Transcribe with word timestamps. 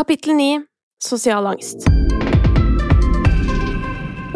Kapittel 0.00 0.32
9 0.32 0.62
Sosial 1.04 1.44
angst. 1.44 1.82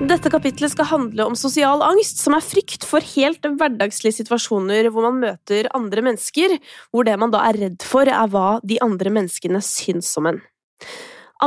Dette 0.04 0.28
kapitlet 0.28 0.74
skal 0.74 0.90
handle 0.90 1.24
om 1.24 1.38
sosial 1.40 1.80
angst, 1.86 2.20
som 2.20 2.36
er 2.36 2.44
frykt 2.44 2.84
for 2.84 3.00
helt 3.14 3.48
hverdagslige 3.48 4.18
situasjoner 4.18 4.90
hvor 4.92 5.06
man 5.06 5.22
møter 5.22 5.70
andre 5.72 6.04
mennesker, 6.04 6.58
hvor 6.92 7.08
det 7.08 7.16
man 7.16 7.32
da 7.32 7.40
er 7.48 7.60
redd 7.62 7.88
for, 7.88 8.04
er 8.04 8.28
hva 8.28 8.58
de 8.60 8.76
andre 8.84 9.14
menneskene 9.16 9.64
syns 9.64 10.12
om 10.20 10.28
en. 10.34 10.44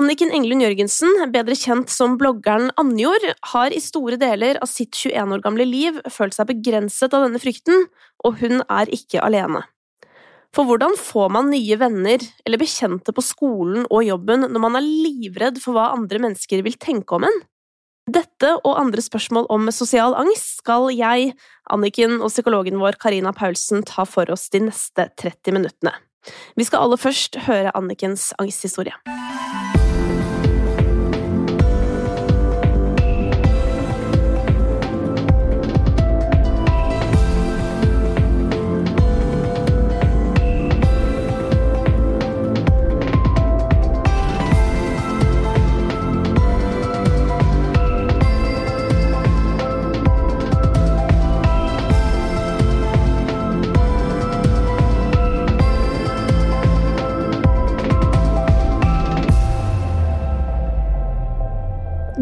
Anniken 0.01 0.33
Englund 0.33 0.65
Jørgensen, 0.65 1.13
bedre 1.29 1.53
kjent 1.53 1.93
som 1.93 2.17
bloggeren 2.17 2.73
Annjord, 2.81 3.21
har 3.53 3.69
i 3.69 3.85
store 3.85 4.17
deler 4.17 4.57
av 4.65 4.73
sitt 4.73 4.97
21 4.97 5.37
år 5.37 5.45
gamle 5.45 5.69
liv 5.69 6.01
følt 6.09 6.33
seg 6.33 6.49
begrenset 6.55 7.13
av 7.13 7.29
denne 7.29 7.45
frykten, 7.45 7.85
og 8.25 8.41
hun 8.41 8.65
er 8.65 8.97
ikke 8.97 9.21
alene. 9.21 9.67
For 10.55 10.67
hvordan 10.67 10.95
får 10.97 11.29
man 11.33 11.51
nye 11.51 11.77
venner 11.79 12.23
eller 12.45 12.61
bekjente 12.61 13.13
på 13.13 13.23
skolen 13.25 13.85
og 13.89 14.05
jobben 14.07 14.47
når 14.47 14.63
man 14.63 14.79
er 14.79 14.87
livredd 14.87 15.61
for 15.61 15.77
hva 15.77 15.91
andre 15.97 16.21
mennesker 16.23 16.63
vil 16.65 16.79
tenke 16.81 17.17
om 17.17 17.27
en? 17.27 17.39
Dette 18.07 18.53
og 18.61 18.77
andre 18.79 19.03
spørsmål 19.03 19.49
om 19.51 19.67
sosial 19.75 20.15
angst 20.15 20.61
skal 20.61 20.87
jeg, 20.95 21.33
Anniken 21.67 22.21
og 22.21 22.31
psykologen 22.31 22.79
vår 22.79 22.95
Karina 23.01 23.33
Paulsen 23.35 23.83
ta 23.83 24.07
for 24.07 24.31
oss 24.31 24.47
de 24.53 24.63
neste 24.69 25.09
30 25.19 25.57
minuttene. 25.59 25.91
Vi 26.55 26.63
skal 26.67 26.85
aller 26.85 26.99
først 26.99 27.35
høre 27.47 27.75
Annikens 27.75 28.31
angsthistorie. 28.39 28.95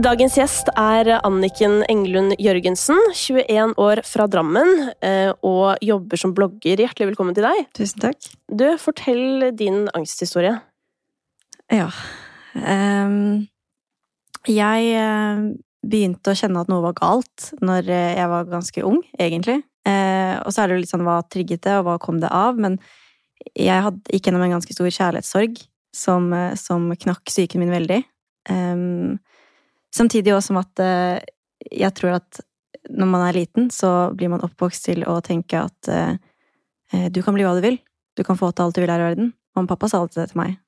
Dagens 0.06 0.36
gjest 0.38 0.68
er 0.78 1.08
Anniken 1.26 1.80
Englund 1.90 2.36
Jørgensen, 2.38 3.00
21 3.18 3.72
år 3.82 4.04
fra 4.06 4.28
Drammen, 4.30 4.92
eh, 5.02 5.32
og 5.42 5.82
jobber 5.82 6.22
som 6.22 6.36
blogger. 6.38 6.84
Hjertelig 6.84 7.08
velkommen 7.10 7.34
til 7.34 7.48
deg. 7.48 7.64
Tusen 7.74 8.04
takk. 8.04 8.28
Du, 8.46 8.68
fortell 8.78 9.48
din 9.58 9.88
angsthistorie. 9.98 10.60
Ja. 11.74 11.90
Um, 12.54 13.48
jeg 14.46 14.94
uh, 14.94 15.42
begynte 15.82 16.36
å 16.36 16.38
kjenne 16.38 16.62
at 16.62 16.70
noe 16.70 16.86
var 16.86 17.00
galt 17.02 17.50
når 17.66 17.90
jeg 17.90 18.30
var 18.36 18.52
ganske 18.54 18.86
ung, 18.86 19.02
egentlig. 19.18 19.64
Uh, 19.90 20.38
og 20.46 20.54
så 20.54 20.62
er 20.62 20.70
det 20.70 20.78
jo 20.78 20.86
litt 20.86 20.94
sånn 20.94 21.10
hva 21.10 21.24
trigget 21.26 21.66
det, 21.66 21.80
og 21.80 21.90
hva 21.90 21.98
kom 22.04 22.22
det 22.22 22.30
av? 22.30 22.62
Men 22.62 22.78
jeg 23.58 23.90
hadde, 23.90 24.06
gikk 24.14 24.30
gjennom 24.30 24.46
en 24.46 24.60
ganske 24.60 24.78
stor 24.78 24.86
kjærlighetssorg 24.86 25.64
som, 25.98 26.30
som 26.62 26.92
knakk 26.94 27.26
psyken 27.26 27.66
min 27.66 27.74
veldig. 27.74 28.04
Um, 28.54 29.16
Samtidig 29.96 30.34
også 30.36 30.52
som 30.52 30.60
at 30.60 30.84
eh, 30.84 31.24
jeg 31.72 31.94
tror 31.96 32.18
at 32.20 32.42
når 32.92 33.10
man 33.10 33.24
er 33.26 33.38
liten, 33.40 33.70
så 33.74 34.12
blir 34.16 34.30
man 34.34 34.44
oppvokst 34.46 34.90
til 34.90 35.06
å 35.10 35.18
tenke 35.26 35.64
at 35.64 35.90
eh, 35.92 36.18
eh, 36.94 37.08
du 37.14 37.22
kan 37.26 37.36
bli 37.38 37.46
hva 37.48 37.56
du 37.58 37.64
vil. 37.64 37.80
Du 38.16 38.24
kan 38.28 38.38
få 38.40 38.52
til 38.52 38.66
alt 38.66 38.78
du 38.78 38.84
vil 38.84 38.92
her 38.92 39.02
i 39.02 39.10
verden. 39.10 39.32
Mamma 39.56 39.70
og 39.70 39.74
pappa 39.74 39.90
sa 39.90 40.02
alltid 40.04 40.22
det 40.22 40.30
til 40.34 40.42
meg. 40.44 40.60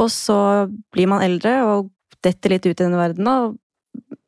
Og 0.00 0.10
så 0.12 0.38
blir 0.92 1.08
man 1.08 1.24
eldre 1.24 1.54
og 1.68 1.92
detter 2.24 2.52
litt 2.52 2.66
ut 2.66 2.74
i 2.74 2.82
denne 2.82 2.98
verden, 2.98 3.28
og 3.28 3.56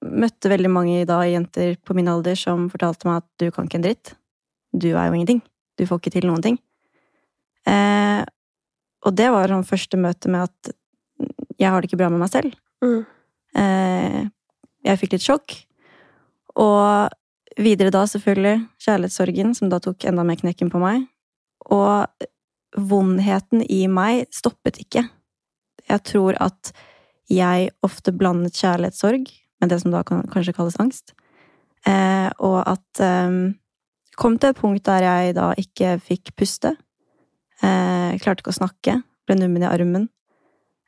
møtte 0.08 0.50
veldig 0.52 0.70
mange 0.72 1.02
da 1.08 1.18
jenter 1.28 1.76
på 1.84 1.96
min 1.96 2.08
alder 2.08 2.38
som 2.38 2.68
fortalte 2.72 3.08
meg 3.08 3.20
at 3.20 3.28
du 3.42 3.50
kan 3.52 3.68
ikke 3.68 3.80
en 3.80 3.84
dritt. 3.88 4.14
Du 4.72 4.90
er 4.94 5.08
jo 5.08 5.16
ingenting. 5.16 5.42
Du 5.76 5.84
får 5.88 6.00
ikke 6.00 6.14
til 6.16 6.28
noen 6.28 6.44
ting. 6.44 6.58
Eh, 7.68 8.22
og 9.06 9.14
det 9.16 9.28
var 9.32 9.52
sånn 9.52 9.66
første 9.68 10.00
møte 10.00 10.30
med 10.32 10.48
at 10.48 10.72
jeg 11.58 11.70
har 11.70 11.80
det 11.80 11.90
ikke 11.90 12.00
bra 12.00 12.10
med 12.12 12.22
meg 12.22 12.32
selv. 12.32 12.56
Mm. 12.84 13.02
Eh, 13.56 14.26
jeg 14.84 15.00
fikk 15.00 15.16
litt 15.16 15.26
sjokk. 15.26 15.54
Og 16.58 17.14
videre 17.58 17.92
da, 17.94 18.04
selvfølgelig, 18.08 18.56
kjærlighetssorgen, 18.82 19.54
som 19.56 19.70
da 19.72 19.80
tok 19.82 20.06
enda 20.08 20.24
mer 20.26 20.40
knekken 20.40 20.72
på 20.72 20.80
meg. 20.82 21.06
Og 21.74 22.06
vondheten 22.76 23.64
i 23.64 23.86
meg 23.90 24.26
stoppet 24.34 24.80
ikke. 24.82 25.06
Jeg 25.88 26.04
tror 26.04 26.36
at 26.42 26.72
jeg 27.28 27.70
ofte 27.84 28.12
blandet 28.16 28.56
kjærlighetssorg 28.56 29.28
med 29.60 29.72
det 29.72 29.80
som 29.82 29.92
da 29.92 30.02
kan 30.06 30.26
kanskje 30.32 30.54
kalles 30.56 30.78
angst. 30.80 31.14
Eh, 31.86 32.28
og 32.44 32.60
at 32.66 33.02
eh, 33.04 33.54
kom 34.18 34.38
til 34.38 34.52
et 34.52 34.60
punkt 34.60 34.84
der 34.88 35.06
jeg 35.06 35.36
da 35.38 35.50
ikke 35.60 35.96
fikk 36.02 36.34
puste. 36.38 36.74
Eh, 37.62 38.18
klarte 38.22 38.42
ikke 38.42 38.54
å 38.54 38.60
snakke. 38.60 39.00
Ble 39.26 39.38
nummen 39.38 39.64
i 39.64 39.70
armen. 39.70 40.08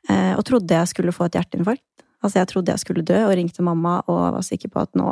Eh, 0.09 0.33
og 0.35 0.45
trodde 0.47 0.77
jeg 0.77 0.89
skulle 0.91 1.13
få 1.15 1.27
et 1.27 1.37
hjerteinfarkt. 1.37 1.85
Altså, 2.21 2.39
jeg 2.39 2.49
trodde 2.51 2.73
jeg 2.73 2.81
skulle 2.83 3.05
dø, 3.05 3.17
og 3.25 3.35
ringte 3.37 3.65
mamma 3.65 3.99
og 4.05 4.37
var 4.37 4.45
sikker 4.45 4.69
på 4.69 4.83
at 4.83 4.93
nå, 4.97 5.07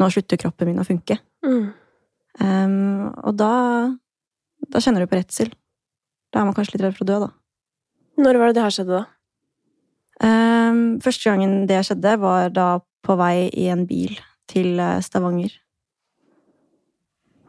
nå 0.00 0.08
slutter 0.10 0.40
kroppen 0.42 0.70
min 0.70 0.82
å 0.82 0.86
funke. 0.86 1.20
Mm. 1.46 1.68
Um, 2.36 3.12
og 3.22 3.36
da 3.38 3.52
da 4.72 4.82
kjenner 4.82 5.04
du 5.04 5.10
på 5.10 5.18
redsel. 5.18 5.52
Da 6.32 6.40
er 6.40 6.48
man 6.48 6.56
kanskje 6.56 6.76
litt 6.76 6.86
redd 6.86 6.96
for 6.96 7.06
å 7.06 7.10
dø, 7.10 7.18
da. 7.26 7.30
Når 8.16 8.40
var 8.40 8.50
det 8.50 8.58
det 8.58 8.64
her 8.64 8.74
skjedde, 8.74 9.02
da? 9.02 9.04
Um, 10.16 10.80
første 11.04 11.28
gangen 11.28 11.66
det 11.68 11.82
skjedde, 11.86 12.16
var 12.22 12.50
da 12.54 12.68
på 13.06 13.16
vei 13.20 13.48
i 13.52 13.68
en 13.70 13.84
bil 13.86 14.16
til 14.50 14.80
eh, 14.82 15.02
Stavanger. 15.04 15.52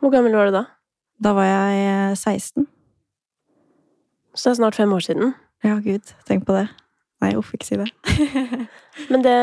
Hvor 0.01 0.11
gammel 0.13 0.35
var 0.37 0.49
du 0.49 0.57
da? 0.59 0.65
Da 1.23 1.31
var 1.33 1.47
jeg 1.47 2.17
16. 2.19 2.67
Så 4.37 4.49
det 4.49 4.51
er 4.51 4.59
snart 4.59 4.77
fem 4.77 4.93
år 4.93 5.01
siden? 5.01 5.33
Ja, 5.65 5.79
gud. 5.81 6.13
Tenk 6.29 6.45
på 6.45 6.53
det. 6.53 6.67
Nei, 7.23 7.31
uff, 7.39 7.49
ikke 7.55 7.65
si 7.65 7.79
det. 7.79 7.87
men 9.11 9.23
det 9.25 9.37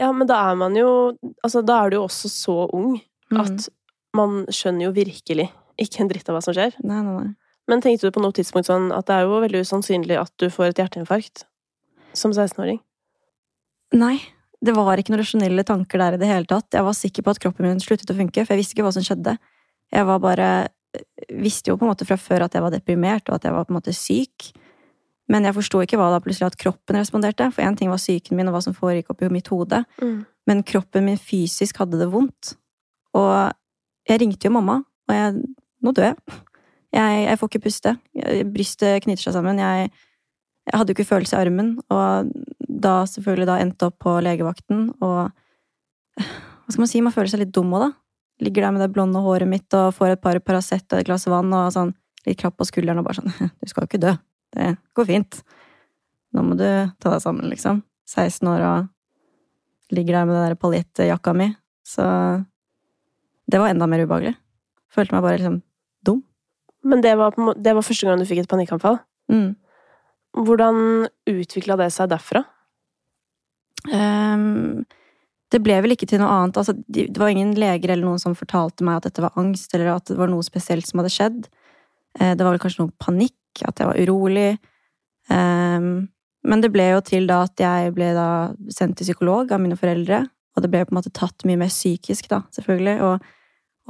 Ja, 0.00 0.10
men 0.10 0.26
da 0.26 0.40
er 0.50 0.56
man 0.58 0.74
jo 0.74 0.88
Altså, 1.44 1.62
da 1.62 1.76
er 1.84 1.92
du 1.92 2.00
jo 2.00 2.06
også 2.08 2.30
så 2.32 2.56
ung 2.74 2.96
mm. 3.30 3.38
at 3.38 3.68
man 4.18 4.42
skjønner 4.50 4.88
jo 4.88 4.96
virkelig 4.96 5.46
ikke 5.80 6.02
en 6.02 6.10
dritt 6.10 6.26
av 6.28 6.34
hva 6.34 6.42
som 6.42 6.54
skjer. 6.56 6.74
Nei, 6.82 6.98
nei, 7.06 7.12
nei. 7.14 7.30
Men 7.70 7.82
tenkte 7.84 8.08
du 8.08 8.14
på 8.14 8.22
noe 8.24 8.34
tidspunkt 8.34 8.66
sånn 8.66 8.90
at 8.92 9.06
det 9.06 9.14
er 9.16 9.28
jo 9.28 9.38
veldig 9.44 9.62
usannsynlig 9.62 10.18
at 10.18 10.32
du 10.42 10.48
får 10.50 10.72
et 10.72 10.82
hjerteinfarkt 10.82 11.44
som 12.18 12.34
16-åring? 12.34 12.80
Nei. 13.94 14.16
Det 14.60 14.74
var 14.76 15.00
ikke 15.00 15.14
noen 15.14 15.22
rasjonelle 15.22 15.64
tanker 15.64 16.02
der 16.02 16.16
i 16.16 16.20
det 16.20 16.28
hele 16.28 16.48
tatt. 16.50 16.68
Jeg 16.74 16.84
var 16.84 16.96
sikker 16.96 17.24
på 17.24 17.32
at 17.32 17.40
kroppen 17.40 17.68
min 17.68 17.80
sluttet 17.80 18.10
å 18.12 18.18
funke, 18.18 18.42
for 18.44 18.52
jeg 18.52 18.60
visste 18.60 18.76
ikke 18.76 18.84
hva 18.84 18.92
som 18.96 19.06
skjedde. 19.06 19.38
Jeg 19.94 20.10
var 20.10 20.22
bare 20.22 20.50
Visste 21.38 21.70
jo 21.70 21.76
på 21.78 21.84
en 21.86 21.92
måte 21.92 22.02
fra 22.02 22.16
før 22.18 22.42
at 22.48 22.56
jeg 22.56 22.64
var 22.64 22.72
deprimert, 22.74 23.28
og 23.30 23.36
at 23.36 23.44
jeg 23.46 23.54
var 23.54 23.62
på 23.62 23.70
en 23.70 23.76
måte 23.76 23.92
syk. 23.94 24.48
Men 25.30 25.46
jeg 25.46 25.56
forsto 25.56 25.80
ikke 25.84 25.98
hva 26.00 26.10
da 26.12 26.20
plutselig 26.22 26.50
at 26.50 26.58
kroppen 26.58 26.98
responderte. 26.98 27.46
For 27.54 27.62
én 27.62 27.76
ting 27.78 27.90
var 27.92 28.02
psyken 28.02 28.38
min 28.38 28.50
og 28.50 28.56
hva 28.56 28.64
som 28.64 28.76
foregikk 28.76 29.12
oppi 29.14 29.30
mitt 29.32 29.50
hode, 29.52 29.82
mm. 30.02 30.18
men 30.50 30.62
kroppen 30.66 31.06
min 31.06 31.20
fysisk 31.20 31.78
hadde 31.82 32.00
det 32.00 32.10
vondt. 32.10 32.54
Og 33.18 33.32
jeg 34.10 34.22
ringte 34.22 34.48
jo 34.48 34.54
mamma, 34.58 34.80
og 35.08 35.18
jeg 35.18 35.40
Nå 35.80 35.94
dør 35.96 36.10
jeg. 36.10 36.16
Jeg, 36.92 37.20
jeg 37.24 37.38
får 37.40 37.48
ikke 37.48 37.62
puste. 37.64 37.90
Brystet 38.52 38.98
knyter 39.06 39.22
seg 39.22 39.32
sammen. 39.32 39.56
Jeg, 39.62 39.86
jeg 40.68 40.76
hadde 40.76 40.92
jo 40.92 40.96
ikke 40.98 41.06
følelse 41.08 41.38
i 41.38 41.40
armen, 41.40 41.70
og 41.88 42.28
da 42.68 42.92
selvfølgelig 43.08 43.46
da 43.48 43.54
endte 43.62 43.88
opp 43.88 43.96
på 44.04 44.18
legevakten, 44.20 44.90
og 45.00 45.30
Hva 46.20 46.74
skal 46.74 46.82
man 46.84 46.90
si? 46.90 47.00
Man 47.00 47.14
føler 47.14 47.32
seg 47.32 47.40
litt 47.40 47.54
dum 47.56 47.72
òg, 47.72 47.86
da. 47.86 47.88
Ligger 48.44 48.66
der 48.66 48.74
med 48.76 48.84
det 48.84 48.90
blonde 48.92 49.24
håret 49.24 49.48
mitt 49.48 49.72
og 49.78 49.94
får 49.96 50.18
et 50.18 50.20
par 50.20 50.36
Paracet 50.44 50.84
og 50.92 51.00
et 51.00 51.08
glass 51.08 51.24
vann 51.32 51.48
og 51.56 51.72
sånn 51.72 51.94
litt 52.28 52.38
klapp 52.40 52.58
på 52.60 52.66
skulderen 52.68 53.00
og 53.00 53.08
bare 53.08 53.22
sånn 53.22 53.32
Du 53.60 53.72
skal 53.72 53.86
jo 53.86 53.88
ikke 53.88 54.02
dø. 54.04 54.12
Det 54.54 54.74
går 54.98 55.08
fint. 55.08 55.40
Nå 56.34 56.44
må 56.46 56.56
du 56.58 56.66
ta 57.00 57.14
deg 57.14 57.22
sammen, 57.22 57.48
liksom. 57.50 57.82
16 58.10 58.48
år 58.50 58.64
og 58.66 59.94
ligger 59.94 60.20
der 60.20 60.28
med 60.28 60.36
den 60.36 60.46
der 60.48 60.58
paljettjakka 60.58 61.34
mi. 61.34 61.50
Så 61.86 62.04
det 63.50 63.58
var 63.58 63.70
enda 63.70 63.88
mer 63.90 64.04
ubehagelig. 64.04 64.36
Følte 64.90 65.16
meg 65.16 65.24
bare 65.26 65.38
liksom 65.38 65.58
dum. 66.06 66.22
Men 66.86 67.02
det 67.04 67.16
var, 67.18 67.34
det 67.56 67.74
var 67.76 67.86
første 67.86 68.06
gang 68.06 68.22
du 68.22 68.28
fikk 68.28 68.44
et 68.44 68.50
panikkanfall? 68.50 69.00
Mm. 69.30 69.54
Hvordan 70.38 71.08
utvikla 71.30 71.76
det 71.80 71.90
seg 71.94 72.10
derfra? 72.12 72.44
Um, 73.90 74.86
det 75.50 75.62
ble 75.64 75.78
vel 75.82 75.96
ikke 75.96 76.06
til 76.10 76.22
noe 76.22 76.30
annet. 76.30 76.60
Altså, 76.60 76.76
det 76.86 77.18
var 77.18 77.32
ingen 77.32 77.56
leger 77.58 77.90
eller 77.90 78.06
noen 78.06 78.22
som 78.22 78.38
fortalte 78.38 78.86
meg 78.86 79.00
at 79.00 79.08
dette 79.08 79.24
var 79.24 79.34
angst, 79.40 79.72
eller 79.74 79.96
at 79.96 80.06
det 80.10 80.18
var 80.18 80.30
noe 80.30 80.46
spesielt 80.46 80.86
som 80.86 81.02
hadde 81.02 81.14
skjedd. 81.14 81.48
Eh, 82.18 82.36
det 82.38 82.46
var 82.46 82.54
vel 82.54 82.62
kanskje 82.62 82.84
noe 82.84 82.94
panikk 83.02 83.34
at 83.66 83.80
jeg 83.80 83.88
var 83.90 84.00
urolig. 84.00 84.58
Um, 85.30 86.08
men 86.44 86.62
det 86.62 86.72
ble 86.72 86.86
jo 86.94 87.02
til 87.04 87.26
da 87.28 87.42
at 87.44 87.60
jeg 87.60 87.92
ble 87.94 88.12
da 88.16 88.28
sendt 88.72 88.98
til 88.98 89.10
psykolog 89.10 89.52
av 89.52 89.60
mine 89.60 89.76
foreldre. 89.78 90.24
Og 90.56 90.64
det 90.64 90.70
ble 90.72 90.84
på 90.86 90.94
en 90.94 90.98
måte 90.98 91.12
tatt 91.14 91.44
mye 91.46 91.60
mer 91.60 91.70
psykisk, 91.70 92.30
da, 92.32 92.42
selvfølgelig. 92.56 92.96
Og, 93.06 93.28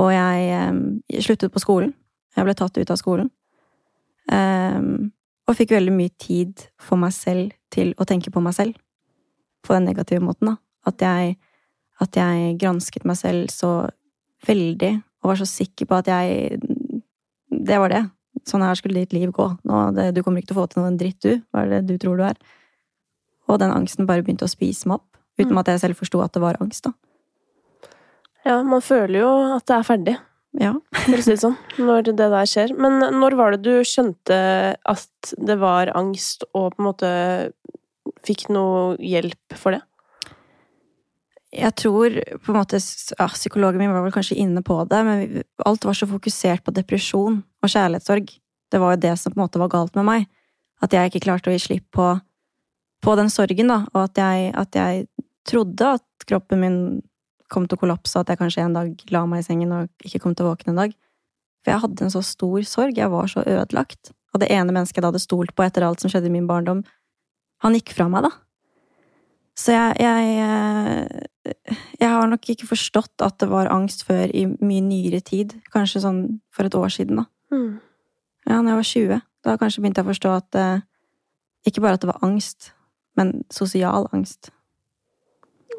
og 0.02 0.10
jeg, 0.12 0.68
um, 0.68 0.82
sluttet 1.22 1.54
på 1.54 1.62
skolen. 1.62 1.94
Jeg 2.36 2.46
ble 2.46 2.54
tatt 2.58 2.78
ut 2.78 2.92
av 2.92 3.00
skolen. 3.00 3.30
Um, 4.30 5.10
Og 5.50 5.56
fikk 5.58 5.72
veldig 5.74 5.90
mye 5.90 6.12
tid 6.20 6.60
for 6.78 7.00
meg 7.00 7.10
selv 7.16 7.54
til 7.74 7.88
å 7.98 8.04
tenke 8.06 8.30
på 8.30 8.42
meg 8.44 8.54
selv. 8.54 8.76
På 9.66 9.74
den 9.74 9.88
negative 9.88 10.22
måten, 10.22 10.52
da. 10.52 10.60
At 10.86 11.02
jeg, 11.02 11.38
at 12.00 12.16
jeg 12.16 12.54
gransket 12.60 13.04
meg 13.08 13.18
selv 13.18 13.50
så 13.50 13.88
veldig, 14.46 14.92
og 15.20 15.32
var 15.32 15.40
så 15.40 15.48
sikker 15.50 15.88
på 15.90 15.98
at 15.98 16.06
jeg 16.08 16.60
Det 17.50 17.78
var 17.82 17.90
det. 17.90 18.04
Sånn 18.48 18.62
her 18.64 18.74
skulle 18.78 19.00
ditt 19.02 19.12
liv 19.16 19.30
gå. 19.34 19.46
Nå, 19.68 19.82
det, 19.96 20.10
du 20.16 20.22
kommer 20.22 20.40
ikke 20.40 20.52
til 20.52 20.58
å 20.58 20.62
få 20.62 20.70
til 20.72 20.82
noen 20.82 20.96
dritt, 21.00 21.20
du. 21.22 21.42
Hva 21.52 21.64
er 21.64 21.70
det 21.74 21.82
du 21.90 21.98
tror 22.02 22.16
du 22.20 22.24
er? 22.28 22.38
Og 23.50 23.58
den 23.62 23.72
angsten 23.74 24.06
bare 24.08 24.22
begynte 24.22 24.46
å 24.46 24.50
spise 24.52 24.88
meg 24.88 25.00
opp. 25.00 25.06
Uten 25.40 25.58
at 25.58 25.70
jeg 25.72 25.80
selv 25.82 25.98
forsto 25.98 26.20
at 26.22 26.34
det 26.36 26.42
var 26.42 26.58
angst, 26.60 26.84
da. 26.86 26.92
Ja, 28.46 28.60
man 28.64 28.80
føler 28.84 29.20
jo 29.20 29.30
at 29.56 29.66
det 29.68 29.76
er 29.76 29.86
ferdig, 29.86 30.16
Ja. 30.58 30.72
for 30.96 31.16
å 31.18 31.22
si 31.22 31.30
det 31.34 31.40
sånn, 31.42 31.56
når 31.78 32.06
det 32.08 32.16
der 32.18 32.48
skjer. 32.48 32.72
Men 32.76 32.98
når 33.20 33.36
var 33.36 33.50
det 33.54 33.62
du 33.62 33.84
skjønte 33.84 34.76
at 34.88 35.34
det 35.38 35.58
var 35.60 35.92
angst, 35.94 36.44
og 36.54 36.72
på 36.74 36.80
en 36.80 36.88
måte 36.88 37.10
fikk 38.26 38.48
noe 38.52 38.96
hjelp 38.96 39.56
for 39.60 39.76
det? 39.76 39.82
Jeg 41.50 41.74
tror 41.74 42.14
på 42.44 42.52
en 42.52 42.58
måte 42.60 42.78
ja, 42.78 43.26
Psykologen 43.34 43.80
min 43.82 43.90
var 43.90 44.04
vel 44.04 44.14
kanskje 44.14 44.38
inne 44.38 44.62
på 44.62 44.76
det, 44.86 45.00
men 45.06 45.40
alt 45.66 45.86
var 45.86 45.96
så 45.98 46.06
fokusert 46.06 46.62
på 46.62 46.74
depresjon 46.74 47.40
og 47.42 47.72
kjærlighetssorg. 47.72 48.30
Det 48.70 48.78
var 48.78 48.94
jo 48.94 49.02
det 49.02 49.16
som 49.18 49.34
på 49.34 49.40
en 49.40 49.42
måte 49.42 49.62
var 49.62 49.72
galt 49.72 49.98
med 49.98 50.06
meg. 50.06 50.28
At 50.80 50.94
jeg 50.94 51.10
ikke 51.10 51.24
klarte 51.26 51.50
å 51.50 51.54
gi 51.54 51.62
slipp 51.64 51.88
på, 51.96 52.12
på 53.02 53.16
den 53.18 53.32
sorgen, 53.34 53.72
da. 53.72 53.82
Og 53.90 54.04
at 54.04 54.20
jeg, 54.22 54.52
at 54.54 54.78
jeg 54.78 55.08
trodde 55.48 55.94
at 55.98 56.28
kroppen 56.28 56.62
min 56.62 56.78
kom 57.50 57.66
til 57.66 57.74
å 57.74 57.82
kollapse, 57.82 58.14
og 58.14 58.22
at 58.22 58.30
jeg 58.30 58.40
kanskje 58.44 58.64
en 58.68 58.76
dag 58.78 59.04
la 59.10 59.24
meg 59.26 59.42
i 59.42 59.48
sengen 59.48 59.74
og 59.74 60.06
ikke 60.06 60.22
kom 60.22 60.36
til 60.38 60.46
å 60.46 60.52
våkne 60.52 60.70
en 60.76 60.82
dag. 60.84 60.94
For 61.64 61.74
jeg 61.74 61.82
hadde 61.82 62.06
en 62.06 62.14
så 62.14 62.22
stor 62.24 62.62
sorg. 62.68 63.00
Jeg 63.00 63.10
var 63.12 63.26
så 63.28 63.42
ødelagt. 63.42 64.14
Og 64.30 64.40
det 64.40 64.52
ene 64.54 64.70
mennesket 64.70 65.02
jeg 65.02 65.08
hadde 65.08 65.22
stolt 65.22 65.52
på 65.56 65.66
etter 65.66 65.84
alt 65.84 66.00
som 66.00 66.12
skjedde 66.12 66.30
i 66.30 66.36
min 66.36 66.46
barndom, 66.48 66.84
han 67.60 67.74
gikk 67.76 67.92
fra 67.96 68.06
meg, 68.08 68.24
da. 68.24 68.30
Så 69.58 69.74
jeg, 69.74 69.98
jeg 70.00 71.26
Jeg 71.44 72.08
har 72.08 72.26
nok 72.28 72.48
ikke 72.52 72.68
forstått 72.68 73.22
at 73.24 73.38
det 73.40 73.48
var 73.48 73.70
angst 73.72 74.04
før 74.08 74.28
i 74.36 74.44
mye 74.50 74.82
nyere 74.84 75.22
tid. 75.24 75.54
Kanskje 75.72 76.02
sånn 76.04 76.20
for 76.52 76.68
et 76.68 76.76
år 76.76 76.92
siden, 76.92 77.22
da. 77.22 77.24
Mm. 77.54 77.80
Ja, 78.48 78.60
når 78.60 78.70
jeg 78.70 78.80
var 78.80 78.88
20. 78.90 79.20
Da 79.46 79.56
kanskje 79.60 79.82
begynte 79.82 80.02
jeg 80.02 80.08
å 80.08 80.12
forstå 80.12 80.32
at 80.36 80.58
eh, 80.60 80.86
Ikke 81.68 81.82
bare 81.84 81.96
at 81.96 82.04
det 82.04 82.08
var 82.08 82.22
angst, 82.24 82.70
men 83.20 83.42
sosial 83.52 84.06
angst. 84.16 84.48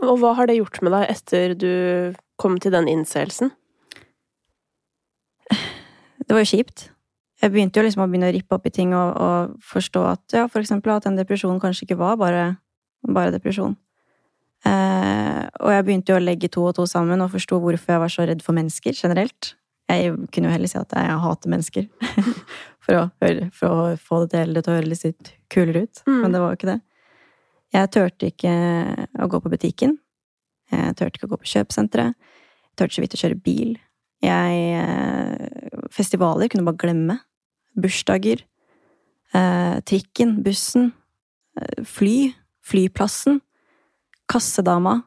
Og 0.02 0.20
hva 0.22 0.36
har 0.38 0.50
det 0.50 0.60
gjort 0.60 0.82
med 0.86 0.94
deg 0.94 1.10
etter 1.10 1.54
du 1.58 1.74
kom 2.42 2.58
til 2.62 2.74
den 2.74 2.90
innseelsen? 2.90 3.50
Det 5.50 6.36
var 6.38 6.46
jo 6.46 6.52
kjipt. 6.54 6.90
Jeg 7.42 7.52
begynte 7.54 7.82
jo 7.82 7.86
liksom 7.86 8.04
å 8.06 8.08
begynne 8.10 8.30
å 8.30 8.34
rippe 8.36 8.56
opp 8.56 8.68
i 8.70 8.74
ting 8.74 8.94
og, 8.94 9.18
og 9.18 9.56
forstå 9.66 10.04
at 10.06 10.36
ja, 10.38 10.46
for 10.46 10.62
eksempel 10.62 10.94
at 10.94 11.08
en 11.10 11.18
depresjon 11.18 11.58
kanskje 11.62 11.88
ikke 11.88 11.98
var 12.00 12.20
bare, 12.22 12.44
bare 13.10 13.34
depresjon. 13.34 13.74
Eh, 14.68 15.42
og 15.62 15.74
jeg 15.74 15.86
begynte 15.88 16.14
jo 16.14 16.20
å 16.20 16.24
legge 16.24 16.52
to 16.54 16.68
og 16.70 16.76
to 16.78 16.86
sammen 16.90 17.24
og 17.24 17.32
forsto 17.34 17.58
hvorfor 17.62 17.96
jeg 17.96 18.04
var 18.04 18.14
så 18.14 18.28
redd 18.30 18.44
for 18.46 18.58
mennesker 18.58 18.98
generelt. 18.98 19.56
Jeg 19.92 20.14
kunne 20.32 20.48
jo 20.48 20.54
heller 20.54 20.72
si 20.72 20.80
at 20.80 20.94
jeg 20.96 21.18
hater 21.24 21.52
mennesker, 21.52 21.88
for, 22.84 23.00
å 23.00 23.08
høre, 23.24 23.50
for 23.56 23.74
å 23.74 23.90
få 24.00 24.22
det 24.32 24.46
det 24.54 24.64
til 24.64 24.72
å 24.72 24.78
høre 24.78 24.92
litt 24.92 25.34
kulere 25.52 25.86
ut. 25.88 26.04
Mm. 26.08 26.20
Men 26.22 26.36
det 26.36 26.44
var 26.44 26.54
jo 26.54 26.60
ikke 26.60 26.72
det. 26.72 26.80
Jeg 27.72 27.92
turte 27.96 28.32
ikke 28.32 28.54
å 29.24 29.28
gå 29.32 29.40
på 29.44 29.52
butikken. 29.52 29.98
Jeg 30.72 30.96
turte 31.00 31.20
ikke 31.20 31.28
å 31.30 31.34
gå 31.34 31.42
på 31.42 31.52
kjøpesenteret. 31.54 32.16
Jeg 32.72 32.80
turte 32.80 32.96
så 32.96 33.04
vidt 33.04 33.16
å 33.16 33.22
kjøre 33.22 33.40
bil. 33.44 33.76
Jeg 34.22 34.64
eh, 34.78 35.86
Festivaler 35.92 36.52
kunne 36.52 36.68
bare 36.68 36.80
glemme. 36.80 37.18
Bursdager. 37.80 38.44
Eh, 39.36 39.78
trikken, 39.88 40.38
bussen. 40.46 40.92
Eh, 41.60 41.84
fly. 41.88 42.34
Flyplassen. 42.68 43.42
Kassedama. 44.32 45.02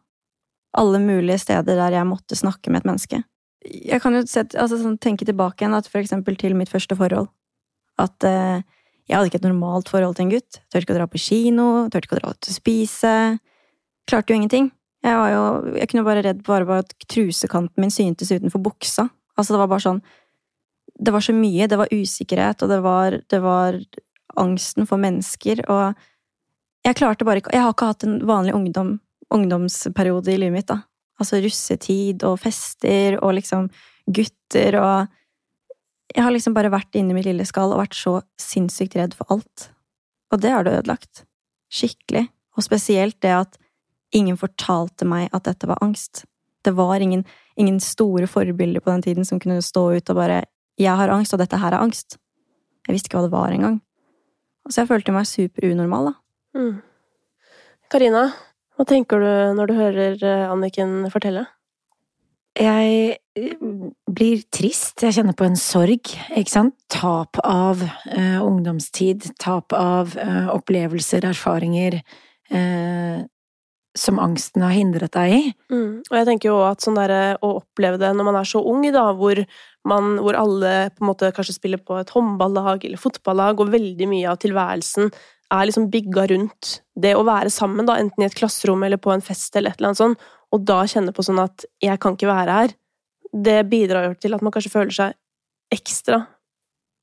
Alle 0.75 1.01
mulige 1.01 1.41
steder 1.43 1.79
der 1.79 1.97
jeg 1.97 2.09
måtte 2.09 2.37
snakke 2.39 2.73
med 2.73 2.83
et 2.83 2.89
menneske. 2.91 3.23
Jeg 3.65 4.03
kan 4.03 4.17
jo 4.17 4.25
sett, 4.29 4.57
altså, 4.61 4.77
sånn, 4.83 4.99
tenke 5.01 5.25
tilbake 5.25 5.63
igjen 5.63 5.77
at 5.77 5.89
for 5.89 6.03
eksempel 6.03 6.37
til 6.37 6.57
mitt 6.59 6.73
første 6.73 6.97
forhold. 6.99 7.31
At 8.01 8.27
eh, 8.29 8.65
jeg 9.09 9.17
hadde 9.17 9.31
ikke 9.31 9.41
et 9.41 9.47
normalt 9.47 9.89
forhold 9.93 10.19
til 10.19 10.27
en 10.27 10.35
gutt. 10.35 10.61
Turte 10.69 10.85
ikke 10.85 10.97
å 10.97 10.99
dra 10.99 11.09
på 11.09 11.21
kino, 11.23 11.69
turte 11.89 12.09
ikke 12.09 12.19
å 12.19 12.23
dra 12.23 12.33
ut 12.35 12.51
og 12.51 12.57
spise. 12.57 13.15
Klarte 14.11 14.35
jo 14.35 14.41
ingenting. 14.41 14.69
Jeg 15.05 15.21
var 15.21 15.31
jo, 15.33 15.45
jeg 15.77 15.89
kunne 15.91 16.07
bare 16.07 16.25
redd 16.25 16.41
bare 16.47 16.69
på 16.69 16.81
at 16.81 16.95
trusekanten 17.13 17.81
min 17.81 17.93
syntes 17.93 18.33
utenfor 18.33 18.63
buksa. 18.65 19.07
Altså, 19.37 19.55
det 19.55 19.63
var 19.63 19.73
bare 19.73 19.85
sånn 19.85 20.05
Det 20.95 21.11
var 21.11 21.25
så 21.27 21.33
mye. 21.35 21.67
Det 21.69 21.79
var 21.79 21.93
usikkerhet, 21.93 22.63
og 22.63 22.71
det 22.71 22.81
var, 22.85 23.19
det 23.31 23.41
var 23.43 23.81
angsten 24.41 24.87
for 24.87 25.01
mennesker, 25.01 25.63
og 25.71 25.95
jeg 26.85 26.99
klarte 26.99 27.27
bare 27.27 27.41
ikke 27.41 27.55
Jeg 27.55 27.65
har 27.65 27.73
ikke 27.73 27.91
hatt 27.93 28.07
en 28.07 28.19
vanlig 28.29 28.55
ungdom, 28.57 28.99
ungdomsperiode 29.33 30.33
i 30.33 30.39
livet 30.39 30.59
mitt, 30.59 30.71
da. 30.71 30.83
Altså 31.21 31.39
russetid 31.43 32.25
og 32.27 32.41
fester 32.43 33.19
og 33.21 33.37
liksom 33.39 33.69
gutter 34.11 34.81
og 34.81 35.21
Jeg 36.15 36.23
har 36.23 36.31
liksom 36.31 36.55
bare 36.55 36.71
vært 36.71 36.95
inni 36.95 37.15
mitt 37.17 37.27
lille 37.27 37.43
skall 37.49 37.73
og 37.73 37.81
vært 37.81 37.97
så 37.99 38.19
sinnssykt 38.39 38.95
redd 38.95 39.15
for 39.19 39.27
alt. 39.35 39.71
Og 40.31 40.39
det 40.39 40.53
har 40.53 40.63
det 40.63 40.77
ødelagt. 40.77 41.25
Skikkelig. 41.73 42.29
Og 42.55 42.63
spesielt 42.63 43.17
det 43.25 43.33
at 43.35 43.57
ingen 44.15 44.37
fortalte 44.39 45.09
meg 45.09 45.33
at 45.35 45.49
dette 45.49 45.67
var 45.67 45.81
angst. 45.83 46.23
Det 46.63 46.71
var 46.77 47.03
ingen, 47.03 47.25
ingen 47.57 47.81
store 47.83 48.29
forbilder 48.31 48.85
på 48.85 48.93
den 48.93 49.03
tiden 49.03 49.27
som 49.27 49.41
kunne 49.43 49.63
stå 49.65 49.97
ut 49.97 50.11
og 50.11 50.17
bare 50.17 50.45
'Jeg 50.79 50.97
har 50.97 51.09
angst, 51.09 51.33
og 51.33 51.39
dette 51.39 51.57
her 51.57 51.73
er 51.73 51.83
angst'. 51.83 52.17
Jeg 52.87 52.95
visste 52.95 53.09
ikke 53.09 53.19
hva 53.19 53.27
det 53.27 53.33
var 53.33 53.51
engang. 53.51 53.81
Så 54.69 54.81
jeg 54.81 54.89
følte 54.89 55.13
meg 55.13 55.27
superunormal, 55.27 56.05
da. 56.05 56.15
Mm. 56.59 56.83
Hva 58.75 58.87
tenker 58.91 59.23
du 59.23 59.35
når 59.59 59.71
du 59.71 59.75
hører 59.79 60.17
eh, 60.19 60.47
Anniken 60.51 61.05
fortelle? 61.13 61.47
Jeg 62.59 63.19
eh, 63.39 63.53
blir 64.11 64.43
trist. 64.55 65.03
Jeg 65.03 65.15
kjenner 65.17 65.37
på 65.39 65.47
en 65.47 65.59
sorg, 65.59 66.11
ikke 66.35 66.53
sant. 66.53 66.75
Tap 66.93 67.39
av 67.43 67.83
eh, 67.85 68.41
ungdomstid, 68.43 69.31
tap 69.43 69.75
av 69.79 70.17
eh, 70.19 70.51
opplevelser, 70.55 71.27
erfaringer 71.31 72.01
eh, 72.51 73.23
som 73.95 74.19
angsten 74.19 74.63
har 74.67 74.75
hindret 74.75 75.15
deg 75.15 75.35
i. 75.35 75.43
Mm. 75.71 76.03
Og 76.03 76.17
jeg 76.19 76.29
tenker 76.29 76.51
jo 76.51 76.59
at 76.67 76.83
sånn 76.83 76.99
derre 76.99 77.37
å 77.47 77.57
oppleve 77.61 78.01
det 78.03 78.11
når 78.15 78.27
man 78.27 78.39
er 78.41 78.49
så 78.51 78.63
ung, 78.67 78.83
da, 78.95 79.07
hvor, 79.15 79.39
man, 79.87 80.17
hvor 80.23 80.39
alle 80.39 80.75
på 80.95 81.05
en 81.05 81.11
måte 81.13 81.31
kanskje 81.35 81.57
spiller 81.61 81.83
på 81.83 82.01
et 82.01 82.11
håndballag 82.15 82.87
eller 82.87 83.01
fotballag, 83.01 83.63
og 83.63 83.71
veldig 83.75 84.11
mye 84.11 84.31
av 84.33 84.43
tilværelsen 84.43 85.15
er 85.53 85.67
liksom 85.69 85.91
bygga 85.93 86.27
rundt 86.33 86.79
det 87.01 87.15
å 87.17 87.25
være 87.27 87.51
sammen, 87.53 87.87
da, 87.87 87.99
enten 88.01 88.23
i 88.23 88.27
et 88.29 88.37
klasserom 88.37 88.83
eller 88.87 89.01
på 89.01 89.13
en 89.13 89.25
fest 89.25 89.57
eller 89.57 89.73
et 89.75 89.81
eller 89.81 89.93
annet 89.93 90.01
sånt, 90.01 90.25
og 90.55 90.65
da 90.67 90.83
kjenne 90.89 91.13
på 91.15 91.25
sånn 91.27 91.43
at 91.43 91.65
'jeg 91.83 92.01
kan 92.01 92.15
ikke 92.15 92.31
være 92.31 92.55
her', 92.59 92.75
det 93.35 93.69
bidrar 93.69 94.09
jo 94.09 94.15
til 94.15 94.35
at 94.35 94.43
man 94.43 94.53
kanskje 94.53 94.71
føler 94.71 94.95
seg 94.95 95.15
ekstra 95.75 96.27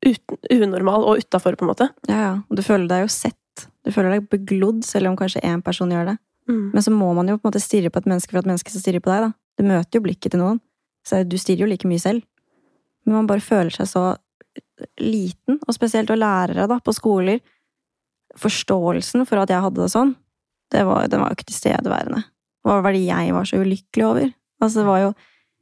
uten, 0.05 0.37
unormal 0.49 1.03
og 1.03 1.21
utafor, 1.21 1.55
på 1.55 1.65
en 1.65 1.71
måte. 1.73 1.89
Ja, 2.07 2.19
ja. 2.21 2.33
Og 2.49 2.57
du 2.57 2.63
føler 2.63 2.87
deg 2.87 3.03
jo 3.03 3.11
sett. 3.11 3.67
Du 3.85 3.91
føler 3.91 4.15
deg 4.15 4.29
beglodd, 4.29 4.83
selv 4.87 5.11
om 5.11 5.17
kanskje 5.17 5.43
én 5.43 5.61
person 5.63 5.91
gjør 5.91 6.13
det. 6.13 6.17
Mm. 6.49 6.71
Men 6.73 6.81
så 6.81 6.91
må 6.91 7.13
man 7.13 7.27
jo 7.27 7.37
på 7.37 7.45
en 7.45 7.51
måte 7.51 7.61
stirre 7.61 7.91
på 7.91 8.01
et 8.01 8.09
menneske 8.09 8.31
for 8.31 8.39
at 8.39 8.49
mennesket 8.49 8.73
skal 8.73 8.81
stirre 8.81 9.03
på 9.03 9.11
deg, 9.11 9.27
da. 9.27 9.31
Du 9.59 9.67
møter 9.67 9.99
jo 9.99 10.05
blikket 10.05 10.31
til 10.31 10.41
noen. 10.41 10.61
Så 11.05 11.21
du 11.27 11.37
stirrer 11.37 11.65
jo 11.65 11.69
like 11.69 11.89
mye 11.89 12.01
selv. 12.01 12.23
Men 13.05 13.21
man 13.21 13.29
bare 13.29 13.43
føler 13.43 13.73
seg 13.73 13.89
så 13.89 14.05
liten, 15.01 15.59
og 15.67 15.75
spesielt 15.75 16.11
å 16.11 16.17
lærere 16.17 16.67
da, 16.69 16.79
på 16.81 16.93
skoler. 16.95 17.41
Forståelsen 18.39 19.25
for 19.27 19.41
at 19.41 19.51
jeg 19.51 19.63
hadde 19.63 19.81
det 19.81 19.91
sånn, 19.91 20.13
det 20.71 20.85
var, 20.87 21.09
den 21.11 21.19
var 21.23 21.31
jo 21.31 21.39
ikke 21.39 21.49
tilstedeværende. 21.49 22.21
Hva 22.63 22.77
var 22.85 22.95
det 22.95 23.03
jeg 23.03 23.35
var 23.35 23.47
så 23.49 23.59
ulykkelig 23.59 24.07
over? 24.07 24.31
Altså, 24.61 24.81
det 24.81 24.87
var 24.87 25.03
jo 25.03 25.11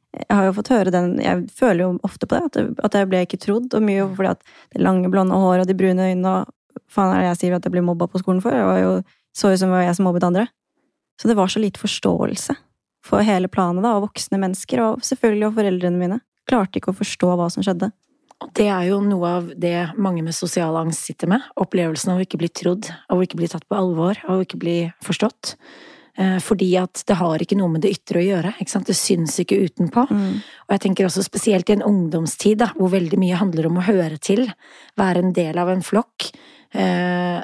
Jeg 0.09 0.33
har 0.33 0.47
jo 0.47 0.53
fått 0.57 0.71
høre 0.73 0.91
den 0.91 1.19
Jeg 1.21 1.43
føler 1.53 1.83
jo 1.83 1.89
ofte 2.03 2.25
på 2.25 2.35
det, 2.35 2.63
at, 2.81 2.95
jeg 2.97 3.09
ble 3.09 3.19
ikke 3.23 3.37
trodd, 3.37 3.73
og 3.77 3.83
mye 3.85 4.07
fordi 4.17 4.31
at 4.31 4.41
det 4.73 4.81
lange, 4.81 5.09
blonde 5.09 5.37
håret 5.37 5.63
og 5.63 5.69
de 5.69 5.77
brune 5.77 6.07
øynene 6.09 6.39
og 6.39 6.55
Faen 6.89 7.11
er 7.13 7.21
det 7.21 7.27
jeg 7.27 7.37
sier 7.37 7.53
at 7.53 7.65
jeg 7.67 7.73
blir 7.75 7.85
mobba 7.85 8.07
på 8.09 8.17
skolen 8.17 8.39
for? 8.41 8.55
Det 8.55 8.65
var 8.65 8.79
jo 8.81 8.93
så 9.37 9.51
ut 9.51 9.59
som 9.61 9.69
det 9.69 9.75
var 9.75 9.83
jeg 9.85 9.97
som 9.97 10.07
mobbet 10.07 10.23
andre. 10.25 10.47
Så 11.21 11.29
det 11.29 11.35
var 11.37 11.51
så 11.51 11.61
lite 11.61 11.81
forståelse 11.81 12.55
for 13.05 13.25
hele 13.25 13.49
planet, 13.51 13.83
da, 13.85 13.91
og 13.97 14.07
voksne 14.07 14.39
mennesker, 14.41 14.81
og 14.81 15.03
selvfølgelig 15.05 15.49
og 15.49 15.57
foreldrene 15.59 16.01
mine. 16.01 16.17
Klarte 16.49 16.79
ikke 16.79 16.93
å 16.93 16.97
forstå 16.97 17.29
hva 17.37 17.49
som 17.53 17.65
skjedde. 17.65 17.91
Det 18.55 18.69
er 18.71 18.85
jo 18.87 19.01
noe 19.03 19.29
av 19.39 19.47
det 19.59 19.91
mange 19.99 20.23
med 20.23 20.35
sosial 20.35 20.77
angst 20.79 21.09
sitter 21.09 21.27
med. 21.27 21.43
Opplevelsen 21.59 22.13
av 22.13 22.21
å 22.21 22.23
ikke 22.23 22.39
bli 22.39 22.47
trodd, 22.47 22.87
av 23.11 23.19
å 23.19 23.25
ikke 23.25 23.39
bli 23.39 23.49
tatt 23.51 23.65
på 23.67 23.75
alvor, 23.75 24.19
av 24.27 24.39
å 24.39 24.45
ikke 24.45 24.59
bli 24.61 24.77
forstått. 25.03 25.57
Eh, 26.19 26.37
Fordi 26.43 26.69
at 26.79 27.03
det 27.07 27.17
har 27.19 27.43
ikke 27.43 27.57
noe 27.59 27.71
med 27.75 27.83
det 27.83 27.91
ytre 27.97 28.21
å 28.21 28.25
gjøre. 28.25 28.53
Det 28.59 28.95
syns 28.95 29.39
ikke 29.43 29.59
utenpå. 29.59 30.05
Mm. 30.07 30.39
Og 30.67 30.75
jeg 30.75 30.83
tenker 30.85 31.07
også 31.07 31.23
spesielt 31.23 31.69
i 31.69 31.77
en 31.77 31.85
ungdomstid, 31.85 32.59
da, 32.63 32.71
hvor 32.75 32.91
veldig 32.95 33.19
mye 33.19 33.39
handler 33.39 33.67
om 33.67 33.79
å 33.79 33.87
høre 33.87 34.17
til, 34.17 34.47
være 34.99 35.23
en 35.23 35.33
del 35.35 35.59
av 35.59 35.69
en 35.69 35.83
flokk. 35.83 36.31
Eh, 36.71 37.43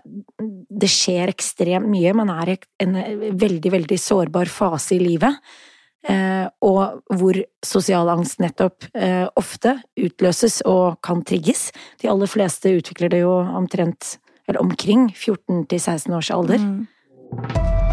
Det 0.76 0.90
skjer 0.92 1.32
ekstremt 1.32 1.88
mye. 1.88 2.14
Man 2.14 2.30
er 2.30 2.56
i 2.56 2.58
en 2.80 2.94
veldig, 3.36 3.72
veldig 3.72 4.00
sårbar 4.00 4.48
fase 4.48 4.96
i 4.96 5.00
livet. 5.00 5.34
Eh, 6.06 6.48
Og 6.62 7.02
hvor 7.18 7.38
sosial 7.66 8.10
angst 8.10 8.40
nettopp 8.42 8.88
eh, 8.94 9.26
ofte 9.38 9.78
utløses 9.98 10.62
og 10.66 11.00
kan 11.06 11.24
trigges. 11.26 11.72
De 12.02 12.10
aller 12.10 12.30
fleste 12.30 12.74
utvikler 12.78 13.10
det 13.14 13.24
jo 13.24 13.38
omtrent 13.42 14.18
eller 14.48 14.62
omkring 14.62 15.10
14 15.10 15.66
til 15.66 15.80
16 15.82 16.14
års 16.14 16.32
alder. 16.32 16.62
Mm. 16.62 17.85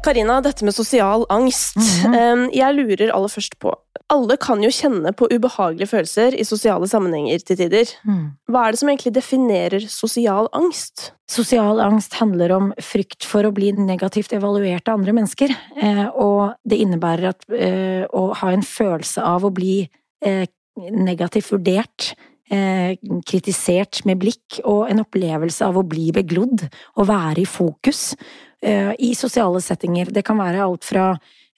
Karina, 0.00 0.38
dette 0.40 0.64
med 0.64 0.74
sosial 0.74 1.26
angst. 1.28 1.76
Mm 1.76 2.14
-hmm. 2.14 2.48
Jeg 2.52 2.74
lurer 2.74 3.12
aller 3.12 3.28
først 3.28 3.58
på 3.58 3.74
Alle 4.08 4.36
kan 4.36 4.62
jo 4.62 4.70
kjenne 4.70 5.12
på 5.12 5.28
ubehagelige 5.30 5.86
følelser 5.86 6.34
i 6.34 6.44
sosiale 6.44 6.88
sammenhenger 6.88 7.38
til 7.38 7.56
tider. 7.56 7.86
Mm. 8.04 8.30
Hva 8.50 8.66
er 8.66 8.70
det 8.70 8.78
som 8.78 8.88
egentlig 8.88 9.14
definerer 9.14 9.88
sosial 9.88 10.48
angst? 10.52 11.12
Sosial 11.28 11.80
angst 11.80 12.14
handler 12.14 12.50
om 12.52 12.72
frykt 12.82 13.24
for 13.24 13.44
å 13.44 13.52
bli 13.52 13.72
negativt 13.72 14.32
evaluert 14.32 14.88
av 14.88 14.98
andre 14.98 15.12
mennesker, 15.12 15.50
eh, 15.82 16.06
og 16.08 16.54
det 16.64 16.78
innebærer 16.78 17.28
at, 17.28 17.44
eh, 17.50 18.04
å 18.12 18.34
ha 18.34 18.50
en 18.50 18.62
følelse 18.62 19.22
av 19.22 19.44
å 19.44 19.50
bli 19.50 19.88
eh, 20.24 20.46
negativt 20.90 21.52
vurdert, 21.52 22.14
eh, 22.52 22.94
kritisert 23.26 24.02
med 24.08 24.20
blikk, 24.22 24.60
og 24.64 24.90
en 24.90 25.02
opplevelse 25.04 25.66
av 25.66 25.78
å 25.78 25.86
bli 25.86 26.10
beglodd, 26.14 26.66
og 26.98 27.10
være 27.10 27.44
i 27.44 27.48
fokus 27.48 28.14
eh, 28.62 28.92
i 28.98 29.12
sosiale 29.18 29.62
settinger. 29.64 30.12
Det 30.14 30.24
kan 30.26 30.40
være 30.40 30.62
alt 30.64 30.86
fra 30.86 31.12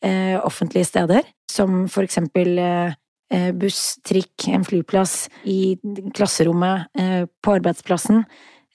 eh, 0.05 0.37
offentlige 0.41 0.91
steder, 0.93 1.27
som 1.51 1.87
for 1.93 2.07
eksempel 2.07 2.59
buss, 3.57 3.97
trikk, 4.05 4.45
en 4.53 4.65
flyplass, 4.65 5.31
i 5.49 5.79
klasserommet, 6.13 6.91
på 7.41 7.55
arbeidsplassen. 7.55 8.19